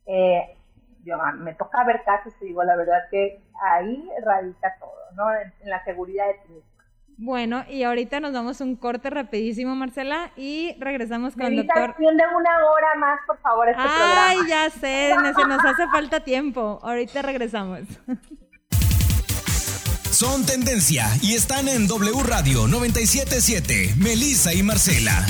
[0.06, 0.56] Eh,
[1.04, 5.34] yo, me toca ver casos y digo, la verdad que ahí radica todo, ¿no?
[5.34, 6.71] En, la seguridad de ti misma.
[7.16, 11.94] Bueno, y ahorita nos damos un corte rapidísimo, Marcela, y regresamos con el doctor.
[11.98, 16.80] de una hora más, por favor, este Ay, ya sé, se nos hace falta tiempo.
[16.82, 17.80] Ahorita regresamos.
[20.10, 23.94] Son tendencia y están en W Radio 977.
[23.96, 25.24] Melissa y Marcela.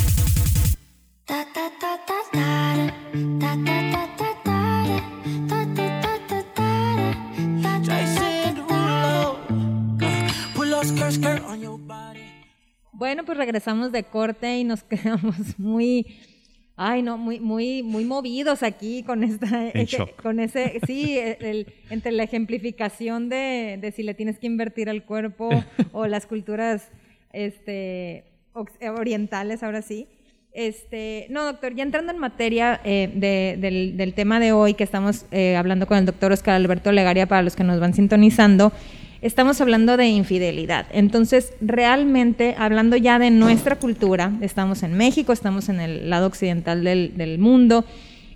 [12.93, 16.07] Bueno, pues regresamos de corte y nos quedamos muy
[16.77, 19.71] Ay, no, muy, muy, muy movidos aquí con esta,
[20.23, 21.19] con ese, sí,
[21.91, 25.51] entre la ejemplificación de, si le tienes que invertir al cuerpo
[25.93, 26.89] o las culturas,
[27.33, 30.09] este, orientales, ahora sí.
[30.55, 35.57] Este, no, doctor, ya entrando en materia eh, del, tema de hoy, que estamos eh,
[35.57, 38.73] hablando con el doctor Oscar Alberto Legaria, para los que nos van sintonizando,
[39.23, 40.87] estamos hablando de infidelidad.
[40.93, 46.83] Entonces, realmente, hablando ya de nuestra cultura, estamos en México, estamos en el lado occidental
[46.83, 47.85] del, mundo,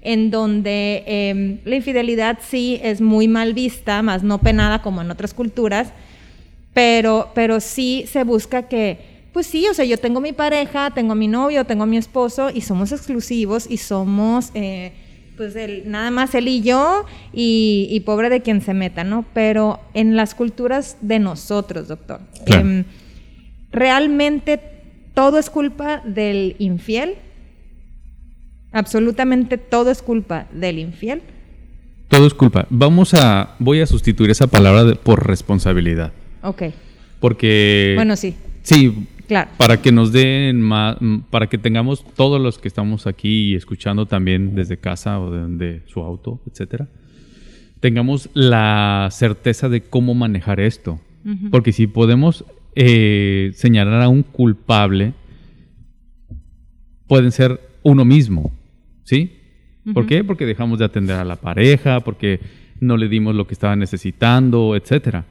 [0.01, 5.11] en donde em, la infidelidad sí es muy mal vista, más no penada como en
[5.11, 5.89] otras culturas,
[6.73, 11.17] pero, pero sí se busca que, pues sí, o sea, yo tengo mi pareja, tengo
[11.17, 14.51] mi novio, tengo mi esposo y somos exclusivos y somos...
[14.55, 14.93] Eh,
[15.37, 19.25] pues nada más él y yo y, pobre de quien se meta, ¿no?
[19.35, 22.85] Pero en las culturas de nosotros, doctor, em,
[23.71, 24.61] realmente
[25.15, 27.15] todo es culpa del infiel.
[28.73, 31.23] Absolutamente todo es culpa del infiel.
[32.09, 32.67] Todo es culpa.
[32.71, 36.13] Vamos a, voy a sustituir esa palabra por responsabilidad.
[36.43, 36.65] Ok.
[37.21, 37.95] Porque.
[37.97, 38.35] Bueno, sí.
[38.63, 39.07] Sí,
[39.57, 40.97] para que nos den más,
[41.31, 46.01] para que tengamos todos los que estamos aquí escuchando también desde casa o de, su
[46.01, 46.89] auto, etcétera,
[47.81, 51.01] tengamos la certeza de cómo manejar esto.
[51.51, 52.45] Porque si podemos
[52.77, 55.13] eh, señalar a un culpable,
[57.09, 58.53] pueden ser uno mismo,
[59.03, 59.33] ¿sí?
[59.93, 60.23] ¿Por qué?
[60.23, 62.39] Porque dejamos de atender a la pareja, porque
[62.79, 65.25] no le dimos lo que estaba necesitando, etcétera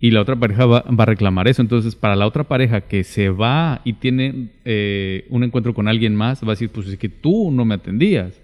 [0.00, 1.60] y la otra pareja va, a reclamar eso.
[1.60, 6.16] Entonces, para la otra pareja que se va y tiene eh, un encuentro con alguien
[6.16, 8.40] más, va a decir, pues es que tú no me atendías.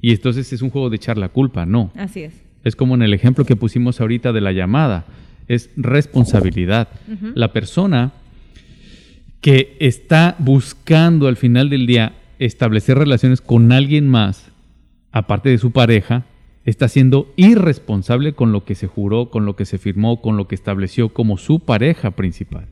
[0.00, 1.92] Y entonces es un juego de echar la culpa, no.
[1.96, 2.34] Así es.
[2.64, 5.06] Es como en el ejemplo que pusimos ahorita de la llamada.
[5.46, 6.88] Es responsabilidad.
[7.34, 8.12] La persona
[9.40, 14.50] que está buscando al final del día establecer relaciones con alguien más,
[15.12, 16.24] aparte de su pareja,
[16.64, 20.48] está siendo irresponsable con lo que se juró, con lo que se firmó, con lo
[20.48, 22.66] que estableció como su pareja principal,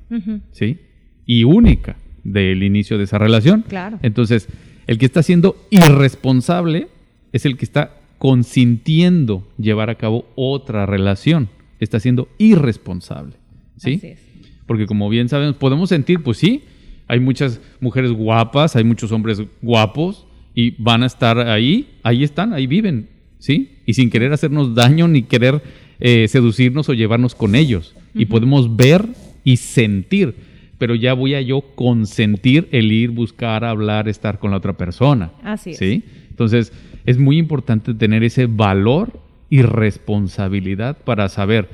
[0.52, 0.78] ¿sí?
[1.26, 3.64] Y única del inicio de esa relación.
[3.68, 3.98] Claro.
[4.02, 4.48] Entonces,
[4.86, 6.88] El que está siendo irresponsable
[7.32, 11.48] es el que está consintiendo llevar a cabo otra relación.
[11.80, 13.34] Está siendo irresponsable.
[13.76, 13.94] ¿Sí?
[13.94, 14.20] Así es.
[14.66, 16.62] Porque como bien sabemos, podemos sentir, pues sí,
[17.08, 22.52] hay muchas mujeres guapas, hay muchos hombres guapos y van a estar ahí, ahí están,
[22.52, 23.08] ahí viven,
[23.42, 23.72] ¿sí?
[23.86, 25.60] Y sin querer hacernos daño ni querer
[25.98, 27.92] eh, seducirnos o llevarnos con ellos.
[28.14, 29.04] Y podemos ver
[29.42, 30.36] y sentir,
[30.78, 35.32] pero ya voy a yo consentir el ir, buscar, hablar, estar con la otra persona.
[35.42, 35.78] Así es.
[35.78, 36.04] ¿Sí?
[36.30, 36.72] Entonces,
[37.04, 41.68] es muy importante tener ese valor y responsabilidad para saber,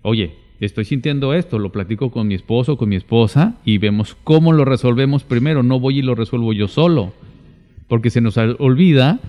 [0.00, 4.54] oye, estoy sintiendo esto, lo platico con mi esposo, con mi esposa y vemos cómo
[4.54, 5.62] lo resolvemos primero.
[5.62, 7.12] No voy y lo resuelvo yo solo,
[7.88, 9.20] porque se nos olvida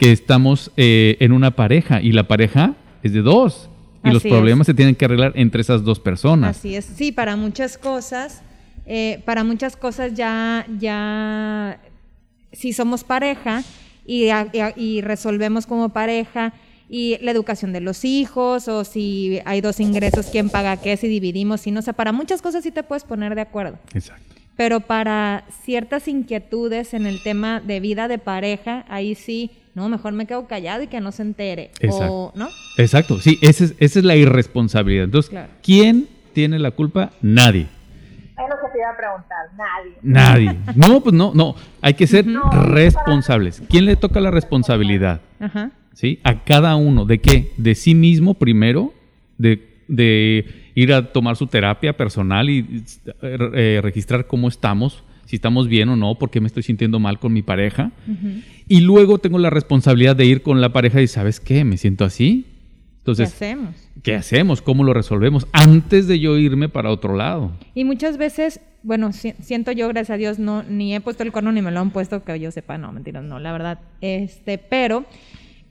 [0.00, 3.68] que estamos eh, en una pareja y la pareja es de dos
[4.02, 4.32] y los es.
[4.32, 6.56] problemas se tienen que arreglar entre esas dos personas.
[6.56, 8.42] Así es, sí, para muchas cosas,
[8.86, 11.78] eh, para muchas cosas ya, ya,
[12.50, 13.62] si somos pareja
[14.06, 14.32] y, y
[14.76, 16.54] y resolvemos como pareja
[16.88, 21.08] y la educación de los hijos o si hay dos ingresos, quién paga qué, si
[21.08, 23.78] dividimos, si no, o sea, para muchas cosas sí te puedes poner de acuerdo.
[23.92, 24.24] Exacto.
[24.56, 30.12] Pero para ciertas inquietudes en el tema de vida de pareja, ahí sí, no, mejor
[30.12, 31.70] me quedo callado y que no se entere.
[31.80, 32.12] Exacto.
[32.12, 32.48] O, ¿no?
[32.76, 35.04] Exacto, sí, esa es, esa es la irresponsabilidad.
[35.04, 35.52] Entonces, Claro.
[35.62, 37.10] ¿quién tiene la culpa?
[37.22, 37.62] Nadie.
[37.62, 39.46] Es lo que te iba a preguntar,
[40.02, 40.54] nadie.
[40.54, 40.58] Nadie.
[40.74, 41.54] No, pues no, no.
[41.82, 43.62] Hay que ser No, responsables.
[43.68, 45.20] ¿Quién le toca la responsabilidad?
[45.38, 45.70] Ajá.
[45.92, 46.20] ¿Sí?
[46.24, 47.04] A cada uno.
[47.04, 47.52] ¿De qué?
[47.58, 48.94] De sí mismo primero,
[49.36, 52.82] de, de ir a tomar su terapia personal y
[53.22, 57.18] eh, registrar cómo estamos, si estamos bien o no, por qué me estoy sintiendo mal
[57.18, 57.90] con mi pareja.
[58.70, 61.64] Y luego tengo la responsabilidad de ir con la pareja y, ¿sabes qué?
[61.64, 62.44] Me siento así.
[62.46, 63.74] ¿Qué Entonces, hacemos?
[64.04, 64.62] ¿qué hacemos?
[64.62, 65.48] ¿Cómo lo resolvemos?
[65.52, 67.50] Antes de yo irme para otro lado.
[67.74, 71.32] Y muchas veces, bueno, si- siento yo, gracias a Dios, no, ni he puesto el
[71.32, 73.80] cuerno ni me lo han puesto, que yo sepa, no, mentiras, no, la verdad.
[74.00, 75.04] Este, pero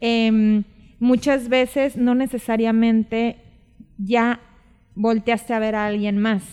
[0.02, 0.64] em,
[1.00, 3.38] muchas veces no necesariamente
[3.98, 4.42] ya
[4.96, 6.44] volteaste a ver a alguien más.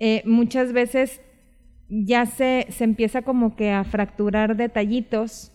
[0.00, 1.20] Eh, muchas veces
[1.88, 5.52] ya se, se empieza como que a fracturar detallitos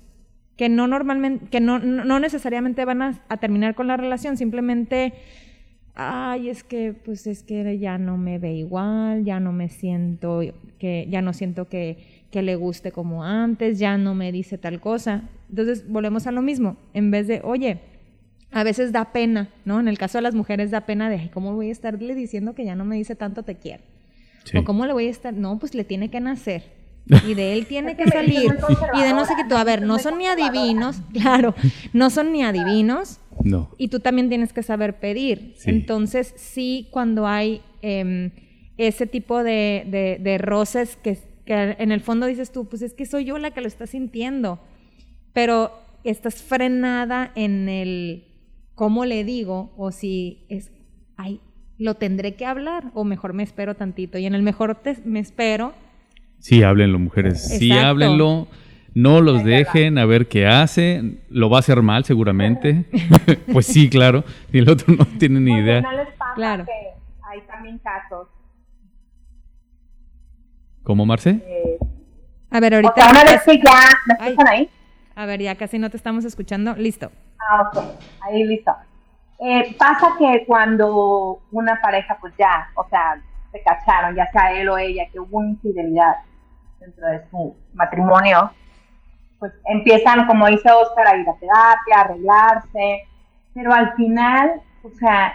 [0.57, 5.13] que no normalmente, que no, no necesariamente van a, a terminar con la relación, simplemente,
[5.95, 10.41] ay, es que, pues es que ya no me ve igual, ya no me siento,
[10.77, 14.79] que, ya no siento que, que le guste como antes, ya no me dice tal
[14.79, 15.23] cosa.
[15.49, 17.79] Entonces, volvemos a lo mismo, en vez de, oye,
[18.51, 19.79] a veces da pena, ¿no?
[19.79, 22.65] En el caso de las mujeres da pena de, ¿cómo voy a estarle diciendo que
[22.65, 23.83] ya no me dice tanto te quiero?
[24.43, 24.57] Sí.
[24.57, 25.33] ¿O cómo le voy a estar?
[25.33, 26.79] No, pues le tiene que nacer.
[27.27, 28.55] Y de él tiene que salir.
[28.95, 29.55] Y de no sé qué tú.
[29.55, 31.01] A ver, no son ni adivinos.
[31.13, 31.55] Claro,
[31.93, 33.19] no son ni adivinos.
[33.43, 33.69] No.
[33.77, 35.53] Y tú también tienes que saber pedir.
[35.57, 35.71] Sí.
[35.71, 38.31] Entonces, sí, cuando hay em,
[38.77, 42.93] ese tipo de, de- de roces que, que en el fondo dices tú, pues es
[42.93, 44.59] que soy yo la que lo está sintiendo.
[45.33, 45.71] Pero
[46.03, 48.25] estás frenada en el
[48.75, 50.71] cómo le digo o si es,
[51.17, 51.39] ay,
[51.81, 54.17] lo tendré que hablar o mejor me espero tantito.
[54.17, 55.73] Y en el mejor te- me espero.
[56.39, 57.43] Sí, háblenlo, mujeres.
[57.57, 58.47] Sí, háblenlo.
[58.93, 61.19] No los dejen a ver qué hace.
[61.29, 62.85] Lo va a hacer mal, seguramente.
[63.53, 64.23] pues sí, claro.
[64.51, 65.81] Y el otro no tiene ni Porque idea.
[65.81, 66.65] no les pasa Claro.
[66.65, 66.71] que
[67.31, 68.27] hay también casos.
[70.83, 71.29] ¿Cómo, Marce?
[71.45, 71.77] eh,
[72.49, 72.93] A ver, o ahorita.
[72.95, 74.69] sea, una vez que ya, ¿me escuchan ahí?
[75.15, 76.73] A ver, ya casi no te estamos escuchando.
[76.75, 77.11] Listo.
[77.39, 77.83] Ah, ok,
[78.21, 78.71] ahí listo.
[79.43, 83.19] Eh, pasa que cuando una pareja, pues ya, o sea,
[83.51, 86.17] se cacharon, ya sea él o ella, que hubo una infidelidad
[86.79, 88.51] dentro de su matrimonio,
[89.39, 93.07] pues empiezan, como dice Oscar, a ir a terapia, a arreglarse,
[93.55, 95.33] pero al final, o sea,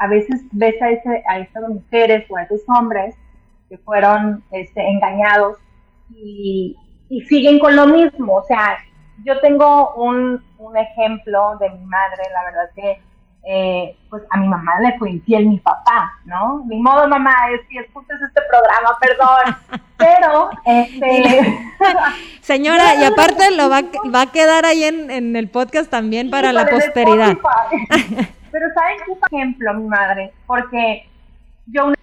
[0.00, 3.14] a veces ves a, ese, a estas mujeres o a esos hombres
[3.68, 5.58] que fueron este, engañados
[6.10, 6.76] y,
[7.08, 8.34] y siguen con lo mismo.
[8.34, 8.78] O sea,
[9.24, 13.11] yo tengo un, un ejemplo de mi madre, la verdad que
[13.44, 16.64] eh, pues a mi mamá le fue infiel mi papá, ¿no?
[16.68, 19.80] Ni modo, mamá, es que escuches este programa, perdón.
[19.98, 21.58] Pero, este...
[22.40, 26.30] Señora, y aparte lo va, a- va a quedar ahí en, en el podcast también
[26.30, 27.36] para la posteridad.
[28.52, 30.32] Pero ¿saben qué por ejemplo, mi madre?
[30.46, 31.08] Porque
[31.66, 31.94] yo una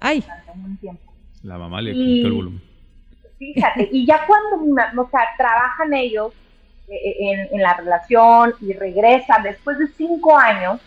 [0.00, 0.24] Ay,
[0.54, 2.62] un tiempo, La mamá le Y- quitó el volumen.
[3.38, 6.32] fíjate, y ya cuando, o sea, trabajan ellos
[6.88, 10.80] en, en la relación y regresan después de cinco años,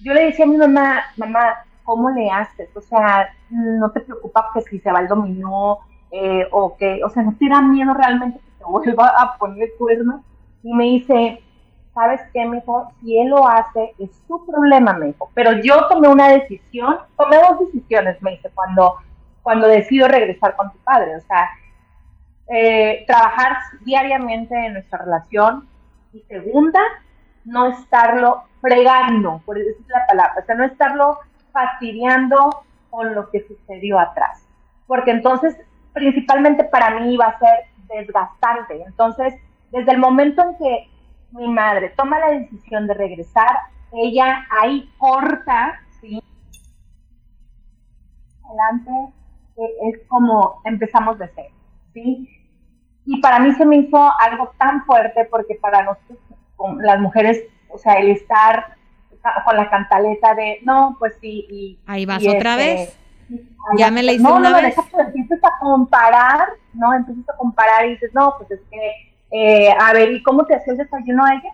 [0.00, 2.68] yo le decía a mi mamá, mamá, ¿cómo le haces?
[2.76, 5.78] O sea, no te preocupa que si se va el dominó
[6.10, 9.70] eh, o que, o sea, no te da miedo realmente que te vuelva a poner
[9.78, 10.24] cuerno.
[10.62, 11.42] Y me dice,
[11.94, 12.90] ¿sabes qué, mijo?
[13.00, 15.30] Si él lo hace, es su problema, me dijo.
[15.34, 18.96] Pero yo tomé una decisión, tomé dos decisiones, me dice, cuando,
[19.42, 21.16] cuando decido regresar con tu padre.
[21.16, 21.50] O sea,
[22.48, 25.68] eh, trabajar diariamente en nuestra relación.
[26.12, 26.80] Y segunda,
[27.44, 31.18] no estarlo fregando, por decir la palabra, o sea, no estarlo
[31.52, 34.46] fastidiando con lo que sucedió atrás.
[34.86, 35.56] Porque entonces,
[35.92, 38.82] principalmente para mí iba a ser desgastante.
[38.82, 39.34] Entonces,
[39.70, 40.90] desde el momento en que
[41.32, 43.56] mi madre toma la decisión de regresar,
[43.92, 46.22] ella ahí corta, ¿sí?
[48.44, 49.14] Adelante,
[49.56, 51.54] es como empezamos de cero,
[51.94, 52.28] ¿sí?
[53.06, 56.18] Y para mí se me hizo algo tan fuerte porque para nosotros,
[56.82, 58.76] las mujeres, o sea, el estar
[59.44, 61.78] con la cantaleta de, no, pues sí, y...
[61.86, 62.96] Ahí vas otra este,
[63.30, 63.40] vez.
[63.78, 64.76] ya me la hice no, una no, vez.
[64.76, 66.92] No, empiezas a comparar, ¿no?
[66.92, 70.54] Empiezas a comparar y dices, no, pues es que, eh, a ver, ¿y cómo te
[70.54, 71.52] hacía el desayuno a ella?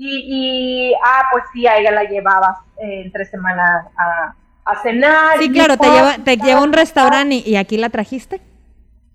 [0.00, 4.34] Y, ah, pues sí, a ella la llevabas eh, en tres semanas a,
[4.64, 5.38] a cenar.
[5.40, 8.40] Sí, claro, te lleva, te lleva un restaurante y, aquí la trajiste.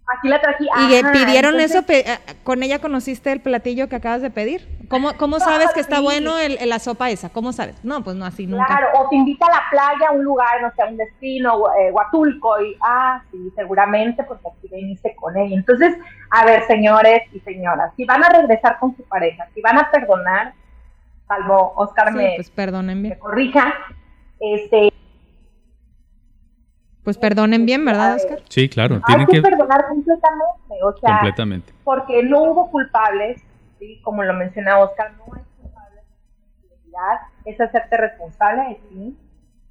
[0.05, 0.67] Aquí la trají.
[0.89, 1.83] ¿Y pidieron eso?
[1.87, 4.67] Eh, ¿Con ella conociste el platillo que acabas de pedir?
[4.89, 7.29] ¿Cómo, cómo sabes que está bueno el, la sopa esa?
[7.29, 7.83] ¿Cómo sabes?
[7.83, 8.65] No, pues no, así nunca.
[8.65, 11.73] Claro, o te invita a la playa, a un lugar, no sé, a un destino,
[11.79, 15.55] eh, Huatulco, y, ah, sí, seguramente, porque aquí viniste con ella.
[15.55, 15.95] Entonces,
[16.29, 19.89] a ver, señores y señoras, si van a regresar con su pareja, si van a
[19.89, 20.53] perdonar,
[21.27, 23.13] salvo Oscar me, pues perdonen bien.
[23.13, 23.73] me corrija,
[24.39, 24.92] este...
[27.03, 28.39] Pues perdonen bien, ¿verdad, Oscar?
[28.49, 29.01] Sí, claro.
[29.03, 31.73] Hay que, perdonar completamente, o sea, completamente.
[31.83, 33.41] porque no hubo culpables,
[33.79, 33.99] ¿sí?
[34.03, 36.03] como lo menciona Oscar, no hay culpables
[37.45, 39.17] es hacerte responsable de ti.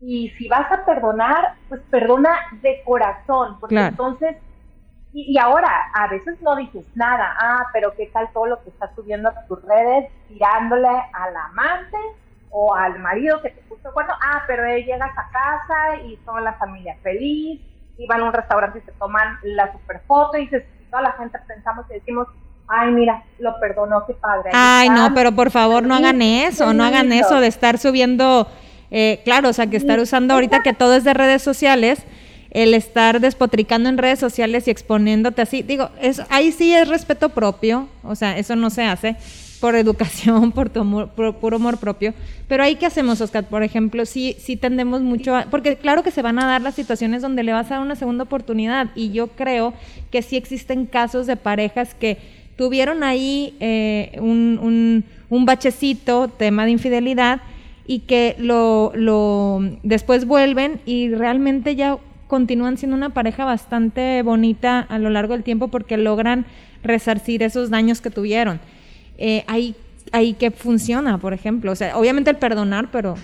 [0.01, 2.31] Y si vas a perdonar, pues perdona
[2.61, 4.37] de corazón, porque entonces
[5.15, 8.95] y, ahora, a veces no dices nada, ah, pero qué tal todo lo que estás
[8.95, 11.99] subiendo a tus redes, tirándole al amante
[12.53, 16.41] o al marido que te puso cuando, ah, pero él llegas a casa y toda
[16.43, 17.61] la familia feliz,
[17.99, 21.13] y van a un restaurante y se toman la super foto y dices, toda la
[21.13, 22.29] gente pensamos y decimos,
[22.69, 24.51] ay, mira, lo perdonó, qué padre.
[24.53, 28.49] Ay, no, pero por favor no hagan eso, no hagan eso de estar subiendo,
[28.91, 32.05] eh, claro, o sea, que estar usando ahorita que todo es de redes sociales
[32.51, 37.31] el estar despotricando en redes sociales y exponiéndote así, digo, es, ahí sí es respeto
[37.31, 39.17] propio, o sea, eso no se hace
[39.63, 42.15] por educación, por, tu amor, por, amor propio,
[42.49, 46.11] pero ahí qué hacemos, Oscar, por ejemplo, sí, sí tendemos mucho a, porque claro que
[46.11, 49.13] se van a dar las situaciones donde le vas a dar una segunda oportunidad y
[49.13, 49.73] yo creo
[50.11, 52.19] que sí existen casos de parejas que
[52.57, 57.41] tuvieron ahí eh, un, un, un bachecito, tema de infidelidad,
[57.87, 64.81] y que lo, lo después vuelven y realmente ya continúan siendo una pareja bastante bonita
[64.81, 66.47] a lo largo del tiempo porque logran
[66.83, 68.59] resarcir esos daños que tuvieron.
[69.19, 69.75] Eh, ahí,
[70.13, 71.73] ahí que funciona, por ejemplo.
[71.73, 73.17] O sea, obviamente el perdonar, pero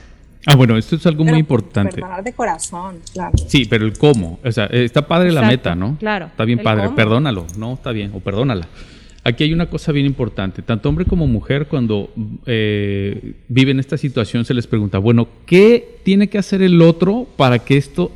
[0.47, 1.97] Ah, bueno, esto es algo muy importante.
[1.97, 3.37] Perdonar de corazón, claro.
[3.49, 4.39] Sí, pero el cómo.
[4.45, 5.97] O sea, está padre la meta, ¿no?
[5.99, 6.27] Claro.
[6.27, 7.75] Está bien padre, perdónalo, ¿no?
[7.75, 8.67] Está bien, o perdónala.
[9.25, 10.63] Aquí hay una cosa bien importante.
[10.63, 12.11] Tanto hombre como mujer, cuando
[12.47, 17.59] eh, viven esta situación, se les pregunta, bueno, ¿qué tiene que hacer el otro para
[17.59, 18.13] que esto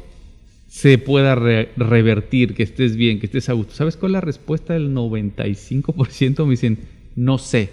[0.69, 3.75] se pueda revertir, que estés bien, que estés a gusto.
[3.75, 6.45] ¿Sabes cuál es la respuesta del 95%?
[6.47, 6.79] Me dicen,
[7.17, 7.71] no sé.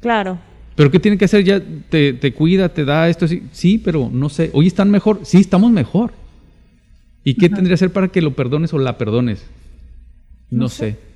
[0.00, 0.38] Claro.
[0.74, 1.44] ¿Pero qué tiene que hacer?
[1.44, 3.28] Ya te, te cuida, te da esto.
[3.28, 4.50] Sí, sí, pero no sé.
[4.52, 5.20] ¿Hoy están mejor?
[5.22, 6.12] Sí, estamos mejor.
[7.22, 9.44] ¿Y qué tendría que hacer para que lo perdones o la perdones?
[10.50, 10.96] No, sé.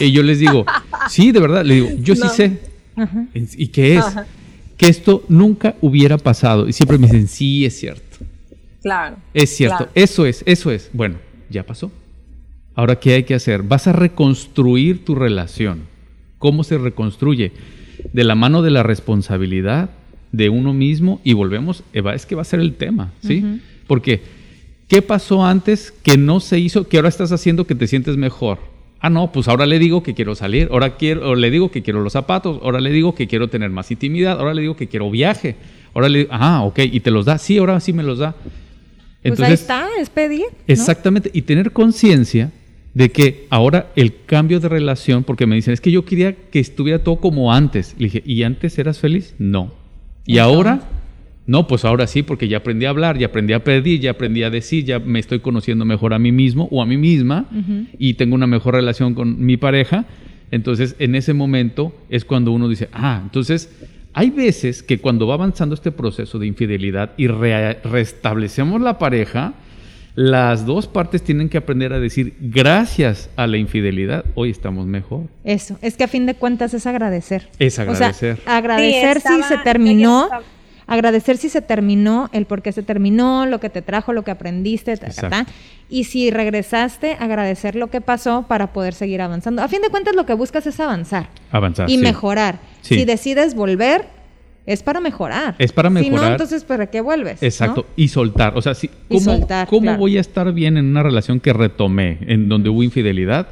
[0.00, 0.66] Y yo les digo,
[1.08, 2.58] sí, de verdad, le digo, yo sí sé.
[3.56, 4.04] ¿Y qué es?
[4.76, 6.68] Que esto nunca hubiera pasado.
[6.68, 8.18] Y siempre me dicen, sí, es cierto.
[8.82, 9.16] Claro.
[9.32, 10.90] Es cierto, eso es, eso es.
[10.92, 11.16] Bueno,
[11.48, 11.90] ya pasó.
[12.74, 13.62] Ahora, ¿qué hay que hacer?
[13.62, 15.84] Vas a reconstruir tu relación.
[16.42, 17.52] ¿Cómo se reconstruye?
[18.12, 19.90] De la mano de la responsabilidad
[20.32, 23.60] de uno mismo y volvemos, es que va a ser el tema, ¿sí?
[23.86, 24.22] Porque,
[24.88, 28.58] ¿qué pasó antes que no se hizo, que ahora estás haciendo que te sientes mejor?
[28.98, 32.02] Ah, no, pues ahora le digo que quiero salir, ahora quiero, le digo que quiero
[32.02, 35.12] los zapatos, ahora le digo que quiero tener más intimidad, ahora le digo que quiero
[35.12, 35.54] viaje,
[35.94, 38.34] ahora le digo, ah, ok, y te los da, sí, ahora sí me los da.
[39.22, 40.46] Pues ahí está, es pedir.
[40.66, 42.50] Exactamente, y tener conciencia
[42.94, 46.60] de que ahora el cambio de relación, porque me dicen, es que yo quería que
[46.60, 47.94] estuviera todo como antes.
[47.98, 49.34] Le dije, ¿y antes eras feliz?
[49.38, 49.72] No.
[50.26, 50.80] ¿Y ahora?
[51.46, 54.42] No, pues ahora sí, porque ya aprendí a hablar, ya aprendí a pedir, ya aprendí
[54.42, 57.46] a decir, ya me estoy conociendo mejor a mí mismo o a mí misma
[57.98, 60.06] y tengo una mejor relación con mi pareja.
[60.52, 63.70] Entonces, en ese momento es cuando uno dice, ah, entonces
[64.12, 69.54] hay veces que cuando va avanzando este proceso de infidelidad y restablecemos la pareja,
[70.14, 75.22] las dos partes tienen que aprender a decir, gracias a la infidelidad, hoy estamos mejor.
[75.44, 77.48] Eso, es que a fin de cuentas es agradecer.
[77.58, 78.38] Es agradecer.
[78.46, 80.28] agradecer si se terminó
[80.86, 84.30] Agradecer si se terminó, el por qué se terminó, lo que te trajo, lo que
[84.30, 85.46] aprendiste, ta, ta, ta.
[85.88, 89.62] Y si regresaste, agradecer lo que pasó para poder seguir avanzando.
[89.62, 91.88] A fin de cuentas, lo que buscas es avanzar Avanzar.
[91.88, 91.98] y sí.
[91.98, 92.58] mejorar.
[92.80, 92.96] Sí.
[92.96, 94.06] Si decides volver,
[94.66, 95.54] es para mejorar.
[95.58, 96.32] Es para Si no, mejorar.
[96.32, 97.42] entonces, ¿para qué vuelves?
[97.42, 97.94] Exacto, ¿no?
[97.96, 98.56] y soltar.
[98.56, 99.98] O sea, si, ¿cómo, soltar, cómo claro.
[99.98, 103.46] voy a estar bien en una relación que retomé, en donde hubo infidelidad?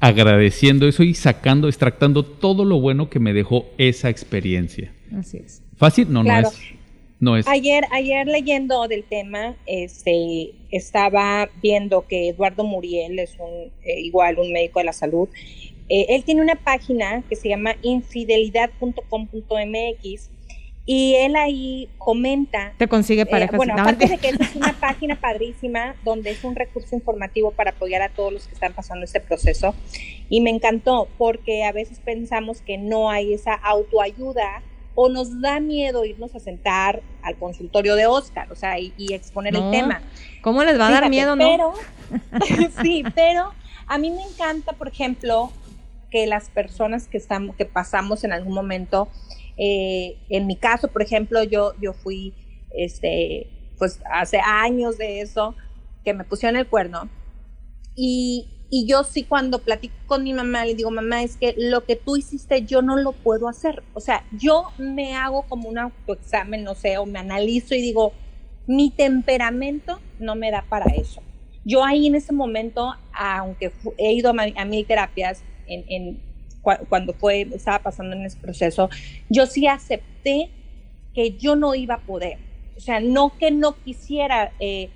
[0.00, 4.92] Agradeciendo eso y sacando, extractando todo lo bueno que me dejó esa experiencia.
[5.16, 5.62] Así es.
[5.76, 6.12] ¿Fácil?
[6.12, 6.48] No, Claro.
[6.48, 6.58] no es.
[7.20, 7.46] No es.
[7.46, 14.40] Ayer, ayer leyendo del tema, este, estaba viendo que Eduardo Muriel es un eh, igual
[14.40, 15.28] un médico de la salud.
[15.88, 20.30] Eh, él tiene una página que se llama infidelidad.com.mx
[20.84, 23.56] y él ahí comenta Te consigue Eh, parejas.
[23.56, 27.52] bueno, No, aparte de que esta es una página padrísima donde es un recurso informativo
[27.52, 29.74] para apoyar a todos los que están pasando este proceso.
[30.28, 34.62] Y me encantó porque a veces pensamos que no hay esa autoayuda
[34.94, 39.14] o nos da miedo irnos a sentar al consultorio de Oscar, o sea, y, y
[39.14, 40.02] exponer No, el tema.
[40.42, 41.44] ¿Cómo les va a dar miedo, no?
[41.48, 41.72] Pero,
[42.82, 43.52] sí, pero
[43.86, 45.50] a mí me encanta, por ejemplo,
[46.10, 49.08] que las personas que estamos, que pasamos en algún momento,
[49.56, 52.34] eh, en mi caso, por ejemplo, yo, yo fui,
[52.74, 53.48] este,
[53.78, 55.54] pues hace años de eso,
[56.04, 57.08] que me pusieron el cuerno.
[57.94, 61.84] Y, y yo sí cuando platico con mi mamá le digo, mamá, es que lo
[61.84, 63.82] que tú hiciste yo no lo puedo hacer.
[63.94, 68.12] O sea, yo me hago como un autoexamen, no sé, o me analizo y digo,
[68.66, 71.22] mi temperamento no me da para eso.
[71.64, 76.31] Yo ahí en ese momento, aunque he ido a mil terapias en, en
[76.62, 78.88] cua- cuando fue, estaba pasando en ese proceso,
[79.28, 80.50] yo sí acepté
[81.14, 82.38] que yo no iba a poder.
[82.76, 84.90] O sea, no que no quisiera eh,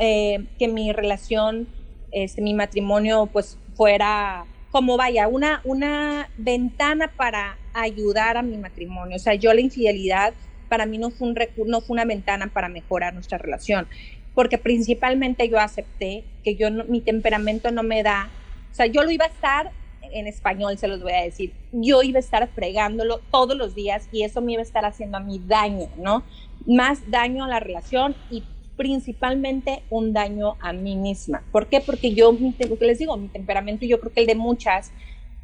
[0.00, 1.68] eh, que mi relación,
[2.10, 9.16] este, mi matrimonio, pues fuera como vaya, una, una ventana para ayudar a mi matrimonio.
[9.16, 10.34] O sea, yo la infidelidad
[10.68, 11.36] para mí no fue, un
[11.66, 13.86] no fue una ventana para mejorar nuestra relación,
[14.34, 18.30] porque principalmente yo acepté que yo no- mi temperamento no me da,
[18.70, 19.70] o sea, yo lo iba a estar
[20.12, 24.08] en español, se los voy a decir, yo iba a estar fregándolo todos los días
[24.12, 26.24] y eso me iba a estar haciendo a mí daño, ¿no?
[26.66, 28.42] Más daño a la relación y
[28.76, 31.42] principalmente un daño a mí misma.
[31.52, 31.80] ¿Por qué?
[31.80, 34.92] Porque yo, lo que les digo, mi temperamento, yo creo que el de muchas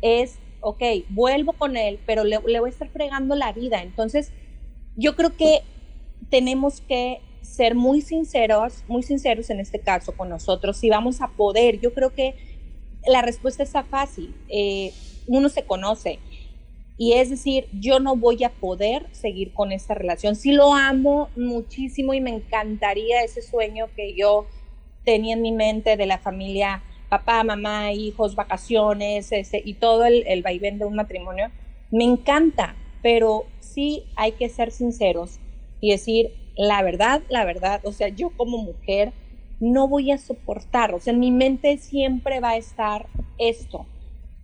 [0.03, 3.83] es, ok, vuelvo con él, pero le, le voy a estar fregando la vida.
[3.83, 4.33] Entonces,
[4.97, 5.63] yo creo que
[6.29, 11.29] tenemos que ser muy sinceros, muy sinceros en este caso con nosotros, si vamos a
[11.29, 11.81] poder.
[11.81, 12.35] Yo creo que
[13.07, 14.35] la respuesta está fácil.
[14.49, 14.93] Eh,
[15.27, 16.19] uno se conoce.
[16.99, 20.37] Y es decir, yo no voy a poder seguir con esta relación.
[20.37, 24.47] Sí lo amo muchísimo y me encantaría ese sueño que yo
[25.05, 30.25] tenía en mi mente de la familia, papá, mamá, hijos, vacaciones ese, y todo el,
[30.27, 31.51] el vaivén de un matrimonio.
[31.91, 35.41] Me encanta, pero sí hay que ser sinceros
[35.81, 37.81] y decir la verdad, la verdad.
[37.85, 39.13] O sea, yo como mujer
[39.63, 40.93] no voy a soportar.
[40.95, 43.07] O sea, en mi mente siempre va a estar
[43.39, 43.87] esto.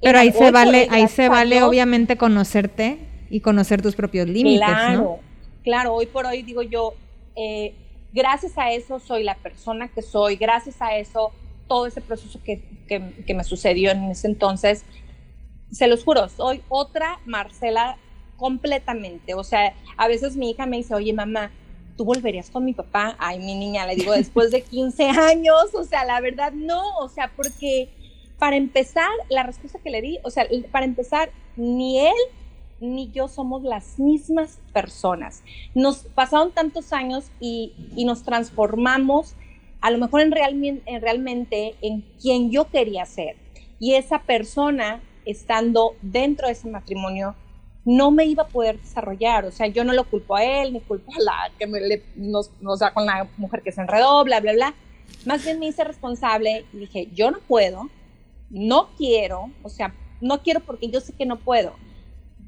[0.00, 2.98] Pero ahí se vale, ahí se vale obviamente conocerte
[3.30, 5.18] y conocer tus propios límites, Claro, ¿no?
[5.64, 6.94] claro, hoy por hoy digo yo,
[7.36, 7.74] eh,
[8.12, 11.32] gracias a eso soy la persona que soy, gracias a eso,
[11.66, 14.84] todo ese proceso que, que- que me sucedió en ese entonces,
[15.70, 17.98] se los juro, soy otra Marcela
[18.36, 19.34] completamente.
[19.34, 21.50] O sea, a veces mi hija me dice, oye mamá,
[21.98, 23.16] ¿tú volverías con mi papá?
[23.18, 27.08] Ay, mi niña, le digo, después de 15 años, o sea, la verdad no, o
[27.08, 27.90] sea, porque
[28.38, 32.14] para empezar, la respuesta que le di, o sea, para empezar, ni él
[32.80, 35.42] ni yo somos las mismas personas.
[35.74, 39.34] Nos pasaron tantos años y, y nos transformamos
[39.80, 43.34] a lo mejor en, en realmente en quien yo quería ser.
[43.80, 47.34] Y esa persona, estando dentro de ese matrimonio,
[47.88, 49.46] no me iba a poder desarrollar.
[49.46, 52.02] O sea, yo no lo culpo a él, ni culpo a la que me le,
[52.16, 54.74] nos, o sea, con la mujer que se enredó, bla, bla, bla.
[55.24, 57.88] Más bien me hice responsable y dije, yo no puedo,
[58.50, 61.76] no quiero, o sea, no quiero porque yo sé que no puedo.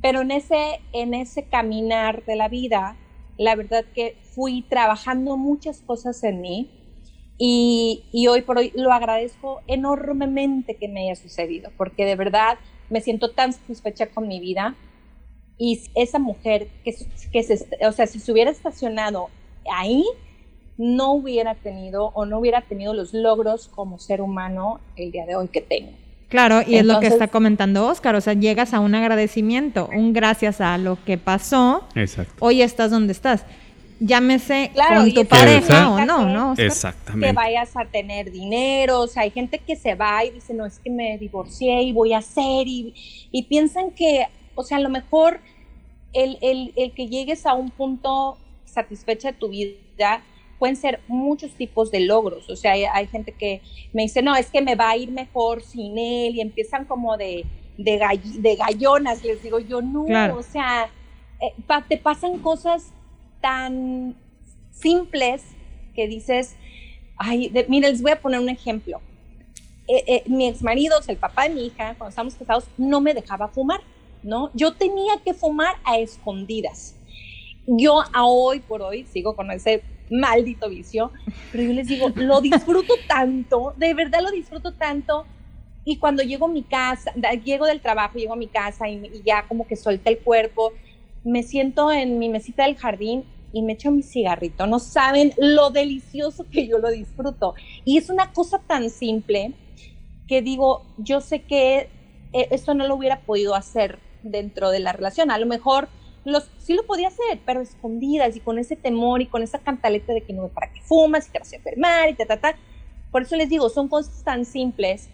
[0.03, 2.99] Pero en ese, en ese caminar de la vida,
[3.39, 6.71] la verdad que fui trabajando muchas cosas en mí
[7.39, 12.59] y, y hoy por hoy lo agradezco enormemente que me haya sucedido, porque de verdad
[12.91, 14.77] me siento tan satisfecha con mi vida
[15.63, 16.97] y esa mujer que,
[17.31, 19.29] que se, o sea, si se hubiera estacionado
[19.71, 20.05] ahí,
[20.79, 25.37] no hubiera tenido o no hubiera tenido los logros como ser humano el día de
[25.37, 25.93] hoy que tengo.
[26.31, 29.91] Claro, y es lo que Entonces- está comentando Oscar, o sea, llegas a un agradecimiento,
[29.95, 32.33] un gracias a lo que pasó, Exacto.
[32.41, 33.45] hoy estás donde estás.
[34.03, 36.51] Llámese Claro, con tu pareja o no, que- ¿no?
[36.53, 36.57] Oscar?
[36.57, 37.33] que Exactamente.
[37.35, 40.79] vayas a tener dinero, o sea, hay gente que se va y dice, no, es
[40.79, 42.95] que me divorcié y voy a hacer, y,
[43.31, 45.41] y piensan que, o sea, a lo mejor
[46.13, 50.23] el, el, el que llegues a un punto satisfecha de tu vida,
[50.59, 52.49] pueden ser muchos tipos de logros.
[52.51, 55.63] O sea, hay, gente que me dice, no, es que me va a ir mejor
[55.63, 57.47] sin él y empiezan como de,
[57.79, 59.25] de, gallonas.
[59.25, 60.05] Les digo yo, no,
[60.37, 60.91] o sea,
[61.41, 61.55] eh,
[61.89, 62.93] te pasan cosas
[63.41, 64.15] tan
[64.71, 65.43] simples
[65.95, 66.57] que dices,
[67.17, 69.01] ay, miren, les voy a poner un ejemplo.
[69.89, 73.15] Eh, eh, mi ex marido, el papá de mi hija, cuando estábamos casados, no me
[73.15, 73.81] dejaba fumar,
[74.23, 74.51] ¿no?
[74.55, 76.97] Yo tenía que fumar a escondidas.
[77.67, 81.13] Yo a hoy por hoy sigo con ese maldito vicio,
[81.53, 85.27] pero yo les digo, lo disfruto tanto, de verdad lo disfruto tanto.
[85.85, 87.13] Y cuando llego a mi casa,
[87.45, 90.73] llego del trabajo, llego a mi casa y, y ya como que suelta el cuerpo,
[91.25, 94.67] me siento en mi mesita del jardín y me echo mi cigarrito.
[94.67, 97.55] No saben lo delicioso que yo lo disfruto.
[97.85, 99.55] Y es una cosa tan simple
[100.27, 101.89] que digo, yo sé que
[102.33, 105.31] eh, esto no lo hubiera podido hacer dentro de la relación.
[105.31, 105.89] A lo mejor
[106.25, 110.13] los, sí lo podía hacer, pero escondidas y con ese temor y con esa cantaleta
[110.13, 112.55] de que no, para que fumas y te vas a enfermar y ta, ta, ta.
[113.11, 115.09] Por eso les digo, son cosas tan simples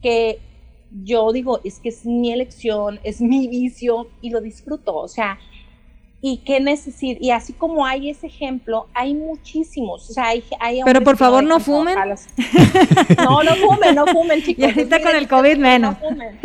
[0.00, 0.38] que
[1.02, 4.96] yo digo, es que es mi elección, es mi vicio y lo disfruto.
[4.96, 5.38] O sea,
[6.20, 10.10] y qué necesidad, y así como hay ese ejemplo, hay muchísimos.
[10.10, 10.42] O sea, hay,
[10.84, 11.96] Pero por favor no fumen.
[13.18, 14.64] No, no fumen, no fumen, chicos.
[14.64, 15.96] Y ahorita con el COVID menos.
[16.00, 16.38] No fumen.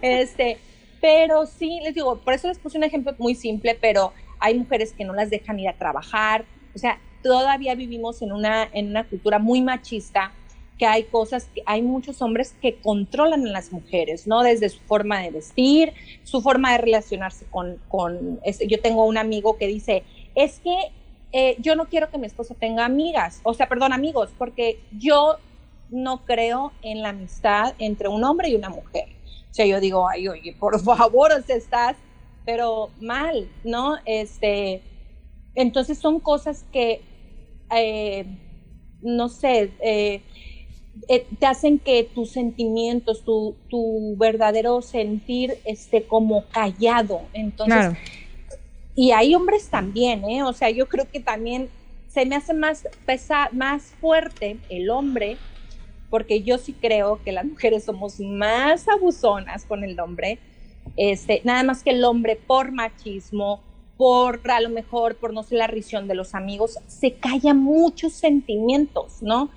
[0.00, 0.58] Este,
[1.02, 4.92] pero sí, les digo, por eso les puse un ejemplo muy simple, pero hay mujeres
[4.92, 6.44] que no las dejan ir a trabajar.
[6.76, 10.32] O sea, todavía vivimos en una, en una cultura muy machista
[10.78, 14.42] que hay cosas, hay muchos hombres que controlan a las mujeres, ¿no?
[14.42, 15.92] Desde su forma de vestir,
[16.22, 20.04] su forma de relacionarse con, con yo tengo un amigo que dice,
[20.36, 20.76] es que
[21.32, 25.36] eh, yo no quiero que mi esposa tenga amigas, o sea, perdón, amigos, porque yo
[25.90, 29.08] no creo en la amistad entre un hombre y una mujer.
[29.52, 31.94] O sea, yo digo, ay, oye, por favor, o sea, estás,
[32.46, 33.98] pero mal, ¿no?
[34.06, 34.80] Este,
[35.54, 37.02] entonces son cosas que,
[37.70, 38.24] eh,
[39.02, 40.22] no sé, eh,
[41.06, 47.20] eh, te hacen que tus sentimientos, tu, tu, verdadero sentir esté como callado.
[47.34, 47.92] Entonces,
[48.94, 50.42] y hay hombres también, ¿eh?
[50.44, 51.68] O sea, yo creo que también
[52.08, 55.36] se me hace más pesa, más fuerte el hombre,
[56.12, 60.38] porque yo sí creo que las mujeres somos más abusonas con el hombre.
[60.98, 63.62] Este, nada más que el hombre por machismo,
[63.96, 68.12] por a lo mejor por no ser la risión de los amigos, se calla muchos
[68.12, 69.48] sentimientos, ¿no?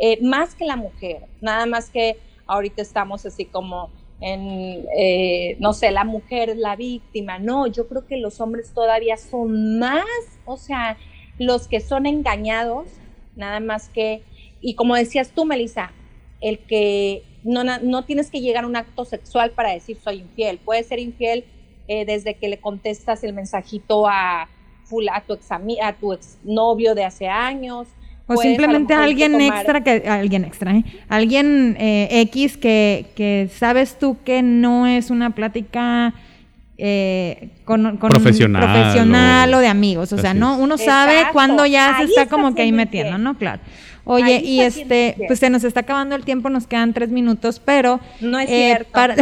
[0.00, 3.90] Eh, más que la mujer, nada más que ahorita estamos así como
[4.20, 8.74] en, eh, no sé, la mujer es la víctima, no, yo creo que los hombres
[8.74, 10.04] todavía son más,
[10.44, 10.96] o sea,
[11.38, 12.88] los que son engañados,
[13.36, 14.24] nada más que,
[14.60, 15.92] y como decías tú, Melissa,
[16.40, 20.58] el que no, no tienes que llegar a un acto sexual para decir soy infiel,
[20.58, 21.44] puedes ser infiel
[21.88, 26.94] eh, desde que le contestas el mensajito a, a tu ex, a tu ex novio
[26.94, 27.88] de hace años,
[28.26, 30.84] o simplemente alguien extra que alguien extra, ¿eh?
[31.08, 36.14] alguien eh, X que, que sabes tú que no es una plática
[36.78, 42.04] eh, con, profesional, profesional o, de amigos, o sea, no uno sabe cuándo ya se
[42.04, 43.36] está como que ahí metiendo, ¿no?
[43.36, 43.60] Claro.
[44.10, 48.00] Oye, y este, pues se nos está acabando el tiempo, nos quedan tres minutos, pero
[48.20, 48.90] no es cierto.
[48.92, 49.16] Para,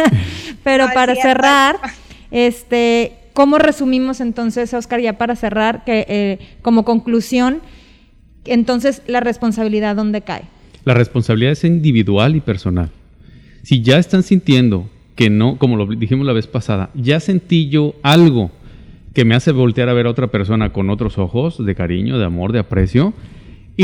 [0.64, 1.76] pero para cerrar,
[2.30, 7.60] este, ¿cómo resumimos entonces, Oscar, ya para cerrar, que como conclusión?
[8.44, 10.42] entonces la responsabilidad dónde cae?
[10.84, 12.90] La responsabilidad es individual y personal.
[13.62, 17.94] Si ya están sintiendo que no, como lo dijimos la vez pasada, ya sentí yo
[18.02, 18.50] algo
[19.14, 22.24] que me hace voltear a ver a otra persona con otros ojos de cariño, de
[22.24, 23.12] amor, de aprecio,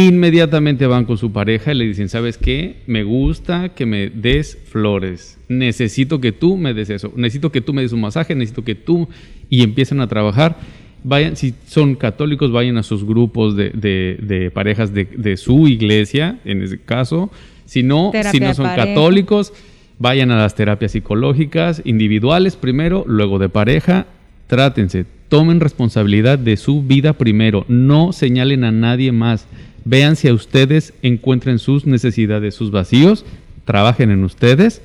[0.07, 2.83] inmediatamente van con su pareja y le dicen, ¿sabes qué?
[2.87, 5.39] Me gusta que me des flores.
[5.49, 7.13] Necesito que tú me des eso.
[7.17, 9.09] Necesito que tú me des un masaje, necesito que tú...
[9.51, 10.59] Y empiezan a trabajar
[11.05, 16.79] vayan, si son católicos, vayan a sus grupos de, parejas de, su iglesia, en ese
[16.79, 17.31] caso.
[17.65, 19.53] Si no, si no son católicos,
[19.99, 24.07] vayan a las terapias psicológicas individuales primero, luego de pareja.
[24.49, 29.47] Trátense, tomen responsabilidad de su vida primero, no señalen a nadie más.
[29.85, 33.25] Vean si a ustedes encuentren sus necesidades, sus vacíos,
[33.65, 34.83] trabajen en ustedes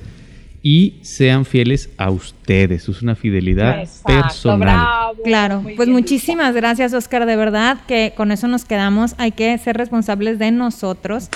[0.62, 2.88] y sean fieles a ustedes.
[2.88, 5.14] Es una fidelidad personal.
[5.24, 9.14] claro, pues muchísimas gracias Oscar, de verdad que con eso nos quedamos.
[9.18, 11.28] Hay que ser responsables de nosotros,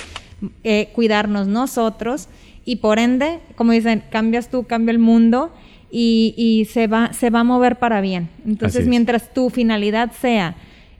[0.63, 2.27] eh, cuidarnos nosotros
[2.65, 5.51] y por ende, como dicen, cambias tú, cambia el mundo.
[5.91, 8.29] Y, se, va, se va a mover para bien.
[8.45, 10.55] Entonces, mientras tu finalidad sea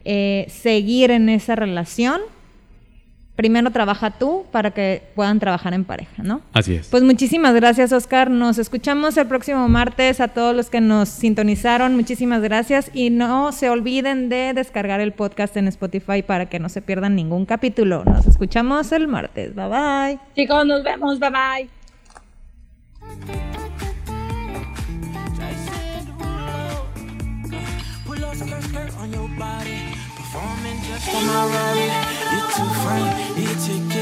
[0.05, 2.21] eh, seguir en esa relación,
[3.39, 6.41] primero trabaja tú para que puedan trabajar en pareja, ¿no?
[6.51, 6.89] Así es.
[6.89, 8.29] Pues muchísimas gracias, Oscar.
[8.29, 10.19] Nos escuchamos el próximo martes.
[10.19, 12.91] A todos los que nos sintonizaron, muchísimas gracias.
[12.93, 17.15] Y no se olviden de descargar el podcast en Spotify para que no se pierdan
[17.15, 18.03] ningún capítulo.
[18.03, 19.55] Nos escuchamos el martes.
[19.55, 20.19] Bye bye.
[20.35, 21.17] Chicos, nos vemos.
[21.17, 21.29] Bye
[23.07, 23.68] bye.
[31.12, 31.89] for my rally.
[32.32, 33.99] You're too fine, you take it.